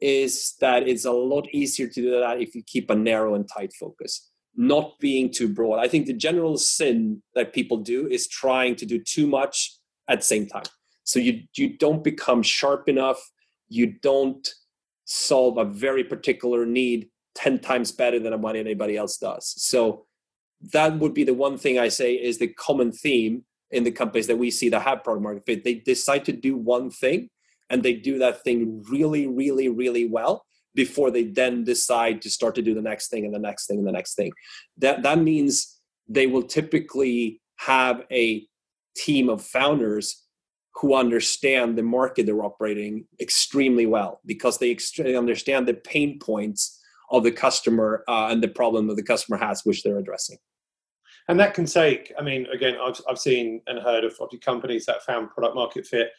is 0.00 0.54
that 0.60 0.86
it's 0.86 1.04
a 1.04 1.10
lot 1.10 1.48
easier 1.52 1.88
to 1.88 2.00
do 2.00 2.10
that 2.20 2.40
if 2.40 2.54
you 2.54 2.62
keep 2.64 2.90
a 2.90 2.94
narrow 2.94 3.34
and 3.34 3.48
tight 3.48 3.72
focus 3.72 4.30
not 4.56 4.98
being 4.98 5.30
too 5.30 5.48
broad. 5.48 5.78
I 5.78 5.88
think 5.88 6.06
the 6.06 6.12
general 6.12 6.56
sin 6.56 7.22
that 7.34 7.52
people 7.52 7.78
do 7.78 8.06
is 8.08 8.26
trying 8.28 8.76
to 8.76 8.86
do 8.86 8.98
too 8.98 9.26
much 9.26 9.76
at 10.08 10.20
the 10.20 10.24
same 10.24 10.46
time. 10.46 10.64
So 11.04 11.18
you 11.18 11.42
you 11.54 11.76
don't 11.76 12.02
become 12.02 12.42
sharp 12.42 12.88
enough. 12.88 13.20
You 13.68 13.94
don't 14.02 14.46
solve 15.04 15.58
a 15.58 15.64
very 15.64 16.04
particular 16.04 16.66
need 16.66 17.08
10 17.36 17.60
times 17.60 17.92
better 17.92 18.18
than 18.18 18.40
what 18.40 18.56
anybody 18.56 18.96
else 18.96 19.18
does. 19.18 19.54
So 19.56 20.06
that 20.72 20.98
would 20.98 21.14
be 21.14 21.24
the 21.24 21.34
one 21.34 21.58
thing 21.58 21.78
I 21.78 21.88
say 21.88 22.14
is 22.14 22.38
the 22.38 22.48
common 22.48 22.90
theme 22.92 23.44
in 23.70 23.84
the 23.84 23.90
companies 23.90 24.26
that 24.26 24.38
we 24.38 24.50
see 24.50 24.68
that 24.70 24.82
have 24.82 25.04
product 25.04 25.22
market 25.22 25.46
fit, 25.46 25.64
they 25.64 25.74
decide 25.74 26.24
to 26.24 26.32
do 26.32 26.56
one 26.56 26.90
thing 26.90 27.28
and 27.68 27.82
they 27.82 27.94
do 27.94 28.18
that 28.18 28.42
thing 28.42 28.82
really, 28.88 29.26
really, 29.26 29.68
really 29.68 30.06
well 30.06 30.44
before 30.76 31.10
they 31.10 31.24
then 31.24 31.64
decide 31.64 32.22
to 32.22 32.30
start 32.30 32.54
to 32.54 32.62
do 32.62 32.74
the 32.74 32.82
next 32.82 33.08
thing 33.08 33.24
and 33.24 33.34
the 33.34 33.40
next 33.40 33.66
thing 33.66 33.78
and 33.78 33.86
the 33.86 33.92
next 33.92 34.14
thing. 34.14 34.30
That 34.78 35.02
that 35.02 35.18
means 35.18 35.80
they 36.08 36.28
will 36.28 36.44
typically 36.44 37.40
have 37.56 38.04
a 38.12 38.46
team 38.94 39.28
of 39.28 39.42
founders 39.42 40.22
who 40.76 40.94
understand 40.94 41.76
the 41.76 41.82
market 41.82 42.26
they're 42.26 42.44
operating 42.44 43.06
extremely 43.18 43.86
well 43.86 44.20
because 44.26 44.58
they 44.58 44.76
understand 45.16 45.66
the 45.66 45.74
pain 45.74 46.18
points 46.18 46.80
of 47.10 47.22
the 47.22 47.32
customer 47.32 48.04
uh, 48.08 48.28
and 48.30 48.42
the 48.42 48.48
problem 48.48 48.86
that 48.86 48.96
the 48.96 49.02
customer 49.02 49.38
has, 49.38 49.64
which 49.64 49.82
they're 49.82 49.98
addressing. 49.98 50.36
And 51.28 51.40
that 51.40 51.54
can 51.54 51.66
take, 51.66 52.12
I 52.18 52.22
mean, 52.22 52.46
again, 52.52 52.76
I've, 52.80 53.00
I've 53.08 53.18
seen 53.18 53.62
and 53.66 53.78
heard 53.78 54.04
of 54.04 54.14
companies 54.44 54.86
that 54.86 55.02
found 55.02 55.30
product 55.30 55.54
market 55.54 55.86
fit 55.86 56.10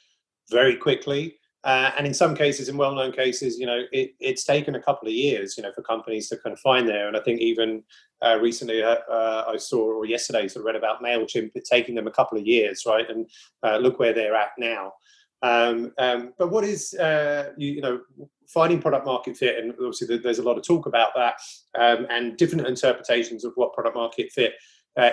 very 0.49 0.75
quickly. 0.75 1.37
Uh, 1.63 1.91
and 1.97 2.05
in 2.05 2.13
some 2.13 2.35
cases, 2.35 2.69
in 2.69 2.77
well-known 2.77 3.11
cases, 3.11 3.59
you 3.59 3.65
know, 3.65 3.81
it, 3.91 4.13
it's 4.19 4.43
taken 4.43 4.75
a 4.75 4.81
couple 4.81 5.07
of 5.07 5.13
years, 5.13 5.57
you 5.57 5.63
know, 5.63 5.71
for 5.73 5.81
companies 5.81 6.29
to 6.29 6.37
kind 6.37 6.53
of 6.53 6.59
find 6.59 6.87
there. 6.87 7.07
And 7.07 7.17
I 7.17 7.19
think 7.19 7.41
even 7.41 7.83
uh, 8.23 8.37
recently 8.39 8.83
uh, 8.83 8.97
uh 9.09 9.45
I 9.47 9.57
saw, 9.57 9.79
or 9.79 10.05
yesterday, 10.05 10.47
sort 10.47 10.61
of 10.61 10.65
read 10.65 10.75
about 10.75 11.03
Mailchimp 11.03 11.51
taking 11.69 11.95
them 11.95 12.07
a 12.07 12.11
couple 12.11 12.37
of 12.37 12.45
years, 12.45 12.83
right? 12.85 13.09
And 13.09 13.27
uh, 13.63 13.77
look 13.77 13.99
where 13.99 14.13
they're 14.13 14.35
at 14.35 14.51
now. 14.57 14.93
Um, 15.41 15.93
um, 15.97 16.33
but 16.37 16.51
what 16.51 16.63
is, 16.63 16.93
uh, 16.93 17.53
you, 17.57 17.73
you, 17.73 17.81
know, 17.81 18.01
finding 18.47 18.81
product 18.81 19.05
market 19.05 19.35
fit, 19.35 19.57
and 19.61 19.71
obviously 19.73 20.17
there's 20.17 20.39
a 20.39 20.43
lot 20.43 20.57
of 20.57 20.63
talk 20.65 20.85
about 20.85 21.09
that, 21.15 21.35
um, 21.77 22.07
and 22.09 22.37
different 22.37 22.65
interpretations 22.65 23.43
of 23.43 23.51
what 23.55 23.73
product 23.73 23.95
market 23.95 24.31
fit 24.31 24.53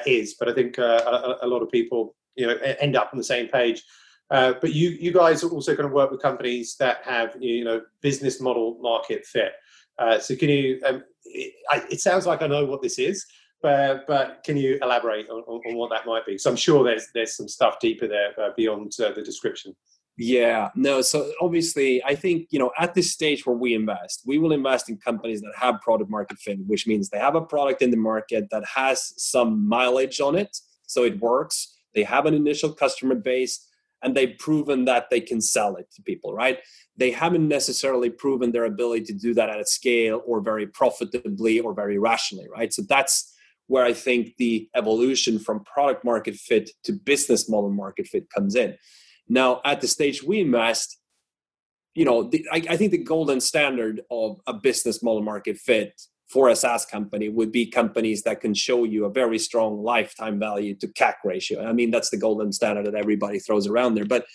is. 0.07 0.35
But 0.35 0.49
I 0.49 0.55
think 0.55 0.79
a, 0.79 1.37
a 1.43 1.47
lot 1.47 1.63
of 1.63 1.71
people, 1.71 2.15
you 2.37 2.47
know, 2.47 2.57
end 2.81 2.97
up 2.97 3.11
on 3.13 3.19
the 3.19 3.25
same 3.25 3.49
page. 3.49 3.83
Uh, 4.35 4.53
but 4.61 4.73
you 4.73 4.91
you 4.91 5.13
guys 5.13 5.45
are 5.45 5.51
also 5.51 5.77
going 5.77 5.89
to 5.89 5.95
work 5.95 6.11
with 6.11 6.21
companies 6.21 6.75
that 6.77 6.99
have 7.05 7.37
you 7.39 7.63
know 7.65 7.81
business 8.01 8.41
model 8.41 8.77
market 8.81 9.25
fit. 9.25 9.53
Uh, 9.97 10.19
so 10.19 10.35
can 10.35 10.49
you? 10.49 10.81
Um, 10.85 11.05
it, 11.25 11.55
I, 11.71 11.85
it, 11.89 12.01
sounds 12.01 12.27
like 12.27 12.43
I 12.43 12.49
know 12.49 12.65
what 12.65 12.83
this 12.83 12.99
is, 12.99 13.25
but 13.63 14.05
but 14.09 14.43
can 14.45 14.57
you 14.57 14.77
elaborate 14.83 15.31
on, 15.31 15.43
on, 15.43 15.61
on, 15.65 15.77
what 15.77 15.91
that 15.91 16.05
might 16.05 16.27
be? 16.27 16.37
So 16.37 16.51
I'm 16.51 16.57
sure 16.57 16.83
there's 16.83 17.07
there's 17.15 17.37
some 17.37 17.47
stuff 17.47 17.77
deeper 17.81 18.09
there 18.09 18.33
uh, 18.41 18.51
beyond 18.57 18.91
uh, 18.99 19.13
the 19.13 19.23
description. 19.23 19.73
Yeah, 20.17 20.71
no. 20.75 21.01
So 21.01 21.31
obviously, 21.41 22.03
I 22.03 22.17
think 22.17 22.49
you 22.51 22.59
know 22.59 22.73
at 22.77 22.93
this 22.93 23.13
stage 23.13 23.47
where 23.47 23.57
we 23.57 23.73
invest, 23.73 24.23
we 24.27 24.39
will 24.39 24.53
invest 24.53 24.89
in 24.89 24.97
companies 24.97 25.43
that 25.43 25.53
have 25.57 25.81
product 25.81 26.11
market 26.11 26.39
fit, 26.39 26.59
which 26.67 26.89
means 26.89 27.09
they 27.09 27.21
have 27.21 27.37
a 27.37 27.41
product 27.41 27.83
in 27.83 27.93
the 27.93 27.97
market 27.97 28.49
that 28.51 28.65
has 28.65 29.15
some 29.17 29.65
mileage 29.69 30.21
on 30.21 30.35
it, 30.35 30.57
so 30.87 31.05
it 31.05 31.21
works. 31.21 31.79
They 31.95 32.03
have 32.03 32.27
an 32.27 32.35
initial 32.35 32.73
customer 32.73 33.15
base 33.15 33.69
and 34.05 34.15
they've 34.15 34.39
proven 34.39 34.85
that 34.85 35.11
they 35.11 35.21
can 35.21 35.41
sell 35.41 35.77
it 35.77 35.91
to 35.95 36.03
people, 36.03 36.35
right? 36.35 36.59
They 36.97 37.11
haven't 37.11 37.49
necessarily 37.49 38.11
proven 38.11 38.53
their 38.53 38.67
ability 38.67 39.05
to 39.07 39.15
do 39.15 39.35
that 39.35 39.51
at 39.51 39.61
a 39.61 39.67
scale 39.67 40.23
or 40.27 40.41
very 40.41 40.67
profitably 40.67 41.59
or 41.61 41.75
very 41.75 41.99
rationally, 41.99 42.47
right? 42.49 42.73
So 42.73 42.83
that's 42.89 43.35
where 43.67 43.85
I 43.85 43.93
think 43.93 44.37
the 44.37 44.69
evolution 44.75 45.39
from 45.39 45.65
product 45.65 46.05
market 46.05 46.35
fit 46.37 46.71
to 46.85 46.93
business 46.93 47.49
model 47.49 47.71
market 47.71 48.07
fit 48.07 48.31
comes 48.31 48.55
in. 48.55 48.77
Now, 49.29 49.61
at 49.65 49.81
the 49.81 49.89
stage 49.89 50.23
we 50.23 50.41
invest, 50.41 50.99
you 51.95 52.05
know, 52.05 52.25
the, 52.25 52.47
I, 52.53 52.63
I 52.71 52.77
think 52.77 52.91
the 52.91 52.99
golden 52.99 53.41
standard 53.41 54.03
of 54.11 54.41
a 54.47 54.53
business 54.53 55.03
model 55.03 55.23
market 55.23 55.57
fit 55.57 56.01
for 56.35 56.49
a 56.49 56.57
SaaS 56.57 56.85
company 56.85 57.29
would 57.29 57.53
be 57.53 57.65
companies 57.65 58.25
that 58.25 58.41
can 58.41 58.55
show 58.55 58.83
you 58.83 59.05
a 59.05 59.09
very 59.09 59.39
strong 59.39 59.85
lifetime 59.85 60.37
value 60.41 60.75
to 60.75 60.89
CAC 60.89 61.15
ratio. 61.25 61.65
I 61.65 61.73
mean, 61.73 61.93
that's 61.93 62.11
the 62.11 62.17
golden 62.17 62.53
standard 62.53 62.87
that 62.87 62.97
everybody 62.97 63.39
throws 63.39 63.69
around 63.69 63.95
there. 63.95 64.05
But 64.05 64.27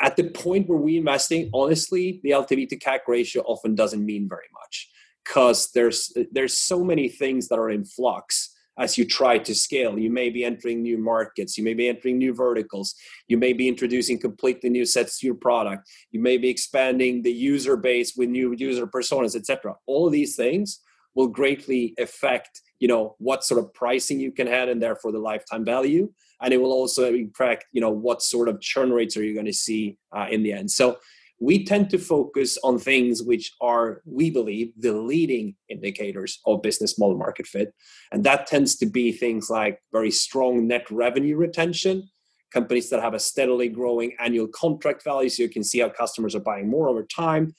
at 0.00 0.14
the 0.14 0.30
point 0.30 0.68
where 0.68 0.78
we're 0.78 1.00
investing, 1.00 1.50
honestly, 1.52 2.20
the 2.22 2.30
LTV 2.30 2.68
to 2.68 2.78
CAC 2.78 3.00
ratio 3.08 3.42
often 3.42 3.74
doesn't 3.74 4.06
mean 4.06 4.28
very 4.28 4.46
much 4.54 4.88
because 5.24 5.72
there's 5.72 6.12
there's 6.30 6.56
so 6.56 6.84
many 6.84 7.08
things 7.08 7.48
that 7.48 7.58
are 7.58 7.70
in 7.70 7.84
flux 7.84 8.56
as 8.78 8.96
you 8.96 9.04
try 9.04 9.36
to 9.38 9.52
scale. 9.52 9.98
You 9.98 10.10
may 10.10 10.30
be 10.30 10.44
entering 10.44 10.80
new 10.80 10.96
markets, 10.96 11.58
you 11.58 11.64
may 11.64 11.74
be 11.74 11.88
entering 11.88 12.18
new 12.18 12.34
verticals, 12.34 12.94
you 13.26 13.36
may 13.36 13.52
be 13.52 13.66
introducing 13.66 14.20
completely 14.20 14.70
new 14.70 14.86
sets 14.86 15.18
to 15.18 15.26
your 15.26 15.34
product, 15.34 15.90
you 16.12 16.20
may 16.20 16.38
be 16.38 16.48
expanding 16.48 17.22
the 17.22 17.32
user 17.32 17.76
base 17.76 18.14
with 18.16 18.28
new 18.28 18.54
user 18.56 18.86
personas, 18.86 19.34
etc. 19.34 19.74
All 19.86 20.06
of 20.06 20.12
these 20.12 20.36
things 20.36 20.78
will 21.14 21.28
greatly 21.28 21.94
affect 21.98 22.60
you 22.78 22.88
know 22.88 23.14
what 23.18 23.44
sort 23.44 23.62
of 23.62 23.72
pricing 23.74 24.18
you 24.18 24.32
can 24.32 24.46
have 24.46 24.68
and 24.68 24.82
therefore 24.82 25.12
the 25.12 25.18
lifetime 25.18 25.64
value. 25.64 26.10
And 26.40 26.52
it 26.52 26.60
will 26.60 26.72
also 26.72 27.14
impact 27.14 27.66
you 27.72 27.80
know 27.80 27.90
what 27.90 28.22
sort 28.22 28.48
of 28.48 28.60
churn 28.60 28.92
rates 28.92 29.16
are 29.16 29.24
you 29.24 29.34
going 29.34 29.46
to 29.46 29.52
see 29.52 29.98
uh, 30.16 30.26
in 30.30 30.42
the 30.42 30.52
end. 30.52 30.70
So 30.70 30.98
we 31.40 31.64
tend 31.64 31.90
to 31.90 31.98
focus 31.98 32.56
on 32.62 32.78
things 32.78 33.22
which 33.22 33.52
are 33.60 34.00
we 34.04 34.30
believe 34.30 34.72
the 34.76 34.92
leading 34.92 35.56
indicators 35.68 36.40
of 36.46 36.62
business 36.62 36.98
model 36.98 37.18
market 37.18 37.46
fit. 37.46 37.74
And 38.12 38.22
that 38.24 38.46
tends 38.46 38.76
to 38.76 38.86
be 38.86 39.10
things 39.10 39.50
like 39.50 39.80
very 39.92 40.12
strong 40.12 40.68
net 40.68 40.88
revenue 40.90 41.36
retention 41.36 42.08
companies 42.52 42.90
that 42.90 43.02
have 43.02 43.14
a 43.14 43.18
steadily 43.18 43.68
growing 43.68 44.14
annual 44.20 44.46
contract 44.48 45.02
value 45.02 45.28
so 45.28 45.42
you 45.42 45.48
can 45.48 45.64
see 45.64 45.80
how 45.80 45.88
customers 45.88 46.34
are 46.34 46.40
buying 46.40 46.70
more 46.70 46.88
over 46.88 47.02
time 47.02 47.54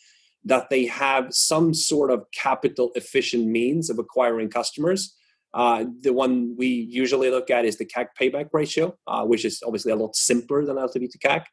that 0.46 0.70
they 0.70 0.86
have 0.86 1.34
some 1.34 1.74
sort 1.74 2.12
of 2.12 2.26
capital 2.32 2.92
efficient 2.96 3.46
means 3.46 3.90
of 3.90 4.00
acquiring 4.00 4.50
customers. 4.50 5.16
Uh, 5.54 5.86
the 6.02 6.12
one 6.12 6.56
we 6.58 6.68
usually 6.68 7.30
look 7.30 7.50
at 7.50 7.66
is 7.66 7.78
the 7.78 7.86
CAC 7.86 8.08
payback 8.20 8.50
ratio, 8.52 8.96
uh, 9.08 9.24
which 9.24 9.46
is 9.46 9.62
obviously 9.66 9.92
a 9.92 9.96
lot 9.96 10.16
simpler 10.16 10.66
than 10.66 10.78
LTV 10.78 11.10
to 11.12 11.18
CAC. 11.20 11.46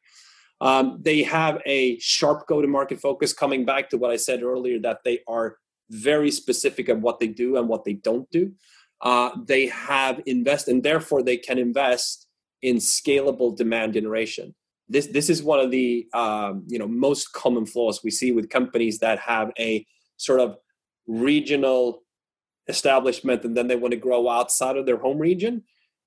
Um, 0.62 0.98
they 1.00 1.22
have 1.22 1.60
a 1.66 1.98
sharp 2.00 2.46
go 2.46 2.60
to 2.60 2.68
market 2.68 3.00
focus, 3.00 3.32
coming 3.32 3.64
back 3.64 3.90
to 3.90 3.98
what 3.98 4.10
I 4.10 4.16
said 4.16 4.42
earlier 4.42 4.78
that 4.80 5.00
they 5.04 5.20
are 5.28 5.56
very 5.90 6.30
specific 6.30 6.88
of 6.88 7.00
what 7.00 7.20
they 7.20 7.28
do 7.28 7.56
and 7.56 7.68
what 7.68 7.84
they 7.84 7.94
don't 7.94 8.30
do. 8.30 8.52
Uh, 9.00 9.30
they 9.46 9.66
have 9.66 10.20
invest, 10.26 10.68
and 10.68 10.82
therefore 10.82 11.22
they 11.22 11.36
can 11.36 11.58
invest 11.58 12.26
in 12.62 12.76
scalable 12.76 13.56
demand 13.56 13.94
generation 13.94 14.54
this 14.90 15.06
this 15.06 15.30
is 15.30 15.42
one 15.42 15.60
of 15.60 15.70
the 15.70 16.06
um, 16.12 16.64
you 16.66 16.78
know 16.78 16.88
most 16.88 17.32
common 17.32 17.64
flaws 17.64 18.02
we 18.04 18.10
see 18.10 18.32
with 18.32 18.50
companies 18.50 18.98
that 18.98 19.18
have 19.20 19.50
a 19.58 19.86
sort 20.16 20.40
of 20.40 20.56
regional 21.06 22.02
establishment 22.68 23.44
and 23.44 23.56
then 23.56 23.66
they 23.68 23.76
want 23.76 23.92
to 23.92 23.98
grow 23.98 24.28
outside 24.28 24.76
of 24.76 24.86
their 24.86 24.98
home 24.98 25.18
region. 25.18 25.62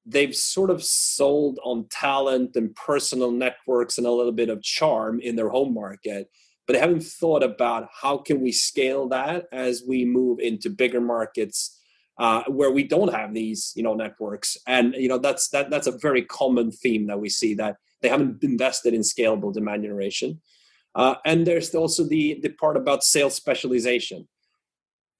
They've 0.05 0.35
sort 0.35 0.69
of 0.69 0.83
sold 0.83 1.59
on 1.63 1.87
talent 1.89 2.55
and 2.55 2.75
personal 2.75 3.31
networks 3.31 3.97
and 3.97 4.05
a 4.05 4.11
little 4.11 4.33
bit 4.33 4.49
of 4.49 4.61
charm 4.61 5.19
in 5.19 5.35
their 5.35 5.49
home 5.49 5.73
market 5.73 6.29
but 6.65 6.73
they 6.73 6.79
haven't 6.79 7.03
thought 7.03 7.43
about 7.43 7.89
how 8.01 8.17
can 8.17 8.41
we 8.41 8.51
scale 8.51 9.07
that 9.09 9.45
as 9.51 9.83
we 9.87 10.05
move 10.05 10.39
into 10.39 10.69
bigger 10.69 11.01
markets 11.01 11.79
uh, 12.17 12.43
where 12.47 12.71
we 12.71 12.83
don't 12.83 13.13
have 13.13 13.33
these 13.33 13.73
you 13.75 13.83
know 13.83 13.93
networks. 13.93 14.57
And 14.67 14.93
you 14.95 15.09
know 15.09 15.17
that's 15.17 15.49
that 15.49 15.69
that's 15.69 15.87
a 15.87 15.97
very 15.97 16.23
common 16.23 16.71
theme 16.71 17.07
that 17.07 17.19
we 17.19 17.29
see 17.29 17.53
that 17.55 17.77
they 18.03 18.09
haven't 18.09 18.43
invested 18.43 18.93
in 18.93 19.01
scalable 19.01 19.51
demand 19.51 19.81
generation. 19.83 20.39
Uh, 20.93 21.15
and 21.25 21.47
there's 21.47 21.73
also 21.73 22.03
the, 22.03 22.39
the 22.43 22.49
part 22.49 22.77
about 22.77 23.03
sales 23.03 23.33
specialization. 23.33 24.27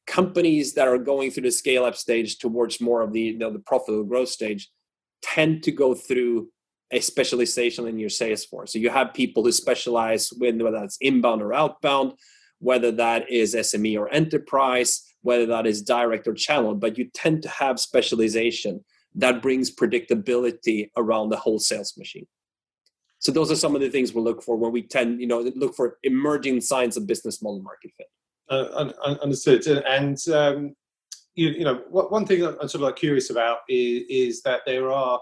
Companies 0.06 0.74
that 0.74 0.88
are 0.88 1.00
going 1.00 1.32
through 1.32 1.44
the 1.44 1.52
scale 1.52 1.86
up 1.86 1.96
stage 1.96 2.38
towards 2.38 2.80
more 2.80 3.02
of 3.02 3.14
the, 3.14 3.22
you 3.22 3.38
know, 3.38 3.50
the 3.50 3.60
profitable 3.60 4.04
growth 4.04 4.30
stage 4.30 4.70
tend 5.24 5.64
to 5.64 5.72
go 5.72 5.96
through 5.96 6.50
a 6.92 7.00
specialization 7.00 7.88
in 7.88 7.98
your 7.98 8.10
sales 8.10 8.46
force. 8.46 8.74
So 8.74 8.80
you 8.80 8.92
have 8.92 9.16
people 9.16 9.44
who 9.44 9.52
specialize 9.52 10.30
whether 10.38 10.70
that's 10.70 10.98
inbound 11.02 11.42
or 11.42 11.54
outbound, 11.54 12.14
whether 12.60 12.92
that 12.92 13.32
is 13.32 13.56
SME 13.56 13.98
or 13.98 14.10
enterprise, 14.10 15.02
whether 15.22 15.48
that 15.48 15.66
is 15.66 15.82
direct 15.82 16.28
or 16.28 16.34
channel, 16.34 16.76
but 16.76 16.98
you 16.98 17.10
tend 17.14 17.42
to 17.44 17.50
have 17.50 17.80
specialization 17.80 18.84
that 19.16 19.42
brings 19.42 19.74
predictability 19.74 20.90
around 20.98 21.30
the 21.30 21.38
whole 21.38 21.60
sales 21.60 21.96
machine. 21.98 22.28
So 23.24 23.32
those 23.32 23.50
are 23.50 23.56
some 23.56 23.74
of 23.74 23.80
the 23.80 23.90
things 23.90 24.14
we'll 24.14 24.26
look 24.26 24.44
for 24.44 24.58
when 24.58 24.74
we 24.74 24.82
tend, 24.82 25.22
you 25.22 25.28
know, 25.28 25.40
look 25.56 25.76
for 25.76 25.98
emerging 26.04 26.60
signs 26.60 26.98
of 26.98 27.08
business 27.08 27.42
model 27.42 27.62
market 27.62 27.92
fit. 27.96 28.08
Uh, 28.50 28.92
understood. 29.22 29.66
And 29.66 30.18
um, 30.28 30.76
you, 31.34 31.50
you, 31.50 31.64
know, 31.64 31.84
one 31.90 32.26
thing 32.26 32.46
I'm 32.46 32.56
sort 32.68 32.76
of 32.76 32.82
like 32.82 32.98
curious 32.98 33.30
about 33.30 33.60
is, 33.70 34.04
is 34.10 34.42
that 34.44 34.62
there 34.66 34.92
are 34.92 35.22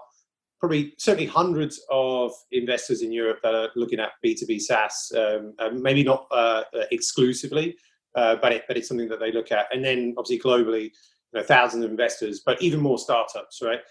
probably 0.60 0.94
certainly 0.98 1.28
hundreds 1.28 1.80
of 1.92 2.32
investors 2.52 3.04
in 3.04 3.12
Europe 3.12 3.38
that 3.44 3.54
are 3.54 3.70
looking 3.76 4.00
at 4.00 4.14
B2B 4.26 4.60
SaaS, 4.62 5.12
um, 5.16 5.82
maybe 5.82 6.04
not 6.04 6.26
uh, 6.32 6.64
exclusively, 6.90 7.78
uh, 8.16 8.36
but 8.42 8.52
it, 8.52 8.64
but 8.68 8.78
it's 8.78 8.88
something 8.88 9.10
that 9.10 9.20
they 9.20 9.32
look 9.32 9.52
at. 9.52 9.68
And 9.72 9.86
then 9.86 10.16
obviously 10.18 10.40
globally, 10.40 10.86
you 10.86 11.40
know, 11.40 11.44
thousands 11.44 11.86
of 11.86 11.92
investors, 11.92 12.42
but 12.44 12.60
even 12.64 12.80
more 12.80 12.98
startups, 12.98 13.62
right? 13.62 13.82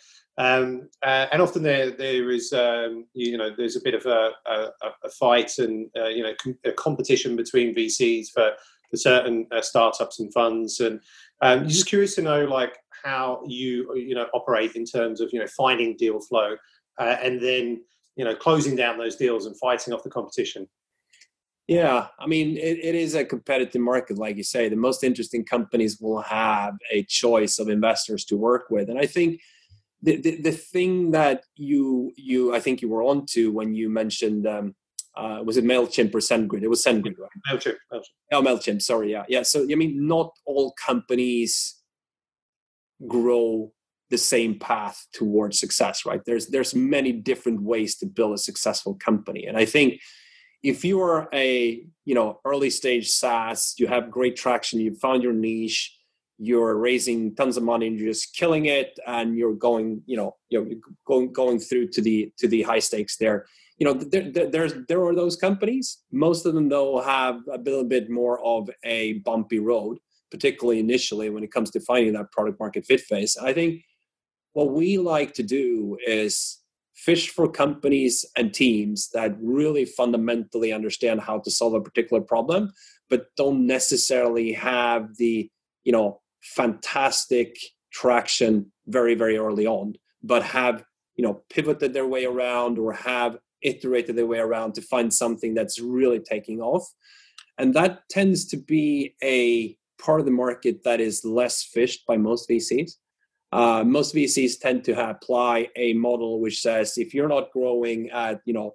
Um, 0.41 0.89
uh, 1.03 1.27
and 1.33 1.43
often 1.43 1.63
there 1.63 1.91
there 1.91 2.31
is 2.31 2.55
um, 2.55 3.05
you 3.13 3.37
know 3.37 3.51
there's 3.55 3.77
a 3.77 3.83
bit 3.83 3.93
of 3.93 4.07
a, 4.07 4.31
a, 4.47 4.69
a 5.05 5.11
fight 5.11 5.59
and 5.59 5.91
uh, 5.95 6.09
you 6.09 6.23
know 6.23 6.33
com- 6.43 6.59
a 6.65 6.73
competition 6.73 7.37
between 7.37 7.75
VCs 7.75 8.29
for 8.33 8.53
for 8.91 8.97
certain 8.97 9.47
uh, 9.53 9.61
startups 9.61 10.19
and 10.19 10.33
funds 10.33 10.81
and 10.81 10.99
um, 11.43 11.69
just 11.69 11.87
curious 11.87 12.15
to 12.15 12.23
know 12.23 12.47
like 12.47 12.79
how 13.05 13.43
you 13.47 13.95
you 13.95 14.15
know 14.15 14.29
operate 14.33 14.77
in 14.77 14.87
terms 14.87 15.21
of 15.21 15.29
you 15.31 15.39
know 15.39 15.47
finding 15.49 15.95
deal 15.99 16.19
flow 16.21 16.57
uh, 16.99 17.17
and 17.23 17.43
then 17.43 17.83
you 18.17 18.25
know 18.25 18.35
closing 18.35 18.75
down 18.75 18.97
those 18.97 19.17
deals 19.17 19.45
and 19.45 19.55
fighting 19.59 19.93
off 19.93 20.03
the 20.03 20.09
competition? 20.09 20.67
Yeah, 21.69 22.07
I 22.19 22.27
mean, 22.27 22.57
it, 22.57 22.79
it 22.83 22.95
is 22.97 23.15
a 23.15 23.25
competitive 23.25 23.81
market, 23.81 24.19
like 24.19 24.37
you 24.37 24.43
say. 24.43 24.69
The 24.69 24.75
most 24.75 25.05
interesting 25.05 25.45
companies 25.45 26.01
will 26.01 26.23
have 26.23 26.75
a 26.91 27.05
choice 27.05 27.61
of 27.61 27.69
investors 27.69 28.25
to 28.25 28.37
work 28.37 28.71
with, 28.71 28.89
and 28.89 28.99
I 28.99 29.07
think 29.07 29.41
the, 30.02 30.16
the, 30.16 30.40
the 30.42 30.52
thing 30.52 31.11
that 31.11 31.45
you 31.57 32.12
you 32.16 32.54
I 32.54 32.61
think 32.61 32.83
you 32.83 32.88
were 32.88 33.02
onto 33.02 33.52
when 33.52 33.75
you 33.75 33.88
mentioned 33.88 34.47
um, 34.47 34.75
uh, 35.16 35.40
was 35.45 35.57
it 35.57 35.64
Mailchimp 35.64 36.14
or 36.14 36.19
SendGrid? 36.19 36.62
It 36.62 36.69
was 36.69 36.85
SendGrid, 36.85 37.19
right? 37.19 37.30
Mailchimp. 37.50 37.76
Mailchimp. 37.92 38.04
Oh, 38.33 38.42
Mailchimp. 38.42 38.80
Sorry, 38.80 39.11
yeah, 39.11 39.25
yeah. 39.28 39.42
So 39.42 39.66
I 39.71 39.75
mean, 39.75 40.07
not 40.07 40.33
all 40.47 40.75
companies 40.85 41.76
grow 43.07 43.73
the 44.11 44.19
same 44.19 44.59
path 44.59 45.07
towards 45.12 45.59
success, 45.59 46.07
right? 46.07 46.21
There's 46.25 46.47
there's 46.47 46.75
many 46.75 47.12
different 47.12 47.62
ways 47.62 47.97
to 47.99 48.07
build 48.07 48.35
a 48.35 48.38
successful 48.38 48.95
company, 48.95 49.47
and 49.47 49.57
I 49.57 49.64
think 49.64 50.00
if 50.62 50.85
you 50.85 51.00
are 51.00 51.28
a 51.33 51.83
you 52.04 52.14
know 52.14 52.40
early 52.45 52.71
stage 52.71 53.09
SaaS, 53.09 53.75
you 53.78 53.87
have 53.88 54.11
great 54.11 54.37
traction, 54.37 54.80
you 54.80 54.95
found 54.95 55.23
your 55.23 55.33
niche, 55.33 55.97
you're 56.43 56.77
raising 56.77 57.35
tons 57.35 57.59
of 57.59 57.63
money 57.63 57.87
and 57.87 57.99
you're 57.99 58.13
just 58.13 58.35
killing 58.35 58.67
it, 58.67 58.99
and 59.07 59.37
you're 59.37 59.55
going 59.55 60.03
you 60.07 60.17
know 60.17 60.37
you 60.49 60.61
know 60.61 60.71
going 61.07 61.33
going 61.33 61.59
through 61.59 61.89
to 61.89 62.01
the 62.01 62.33
to 62.39 62.49
the 62.49 62.63
high 62.63 62.79
stakes 62.79 63.17
there. 63.19 63.47
You 63.79 63.87
know 63.87 63.95
there, 63.95 64.31
there 64.31 64.51
there's 64.51 64.75
there 64.89 65.05
are 65.05 65.15
those 65.15 65.37
companies. 65.37 65.99
Most 66.11 66.47
of 66.47 66.55
them 66.55 66.69
though 66.69 67.01
have 67.01 67.41
a 67.53 67.59
little 67.59 67.85
bit 67.85 68.11
more 68.11 68.41
of 68.45 68.71
a 68.85 69.15
bumpy 69.25 69.59
road, 69.59 69.99
particularly 70.31 70.81
initially 70.81 71.29
when 71.29 71.45
it 71.45 71.53
comes 71.53 71.71
to 71.73 71.81
finding 71.81 72.15
that 72.15 72.33
product 72.33 72.59
market 72.59 72.87
fit 72.87 73.01
phase. 73.01 73.37
I 73.37 73.53
think 73.53 73.83
what 74.53 74.73
we 74.73 74.99
like 74.99 75.35
to 75.35 75.43
do 75.43 75.99
is 76.07 76.59
fish 76.95 77.31
for 77.31 77.51
companies 77.51 78.25
and 78.37 78.53
teams 78.53 79.09
that 79.15 79.35
really 79.41 79.85
fundamentally 79.85 80.73
understand 80.73 81.21
how 81.21 81.39
to 81.39 81.51
solve 81.51 81.73
a 81.73 81.81
particular 81.81 82.23
problem 82.23 82.71
but 83.11 83.27
don't 83.37 83.67
necessarily 83.67 84.53
have 84.53 85.17
the 85.17 85.51
you 85.85 85.93
know 85.93 86.20
fantastic 86.43 87.57
traction 87.93 88.71
very 88.87 89.15
very 89.15 89.37
early 89.37 89.67
on 89.67 89.95
but 90.23 90.43
have 90.43 90.85
you 91.17 91.25
know 91.25 91.43
pivoted 91.51 91.93
their 91.93 92.07
way 92.07 92.25
around 92.25 92.79
or 92.79 92.93
have 92.93 93.39
iterated 93.63 94.17
their 94.17 94.27
way 94.27 94.39
around 94.39 94.75
to 94.75 94.83
find 94.83 95.13
something 95.13 95.55
that's 95.55 95.81
really 95.81 96.19
taking 96.19 96.61
off. 96.61 96.87
And 97.59 97.75
that 97.75 98.09
tends 98.09 98.47
to 98.47 98.57
be 98.57 99.15
a 99.23 99.77
part 100.03 100.21
of 100.21 100.27
the 100.27 100.33
market 100.33 100.83
that 100.85 101.01
is 101.01 101.25
less 101.25 101.63
fished 101.63 102.07
by 102.07 102.17
most 102.17 102.49
vcs 102.49 102.93
uh, 103.53 103.83
most 103.85 104.15
VCs 104.15 104.61
tend 104.61 104.85
to 104.85 105.11
apply 105.11 105.69
a 105.75 105.93
model 105.95 106.41
which 106.41 106.61
says 106.61 106.97
if 106.97 107.13
you're 107.13 107.29
not 107.29 107.51
growing 107.51 108.09
at 108.11 108.41
you 108.45 108.55
know 108.55 108.75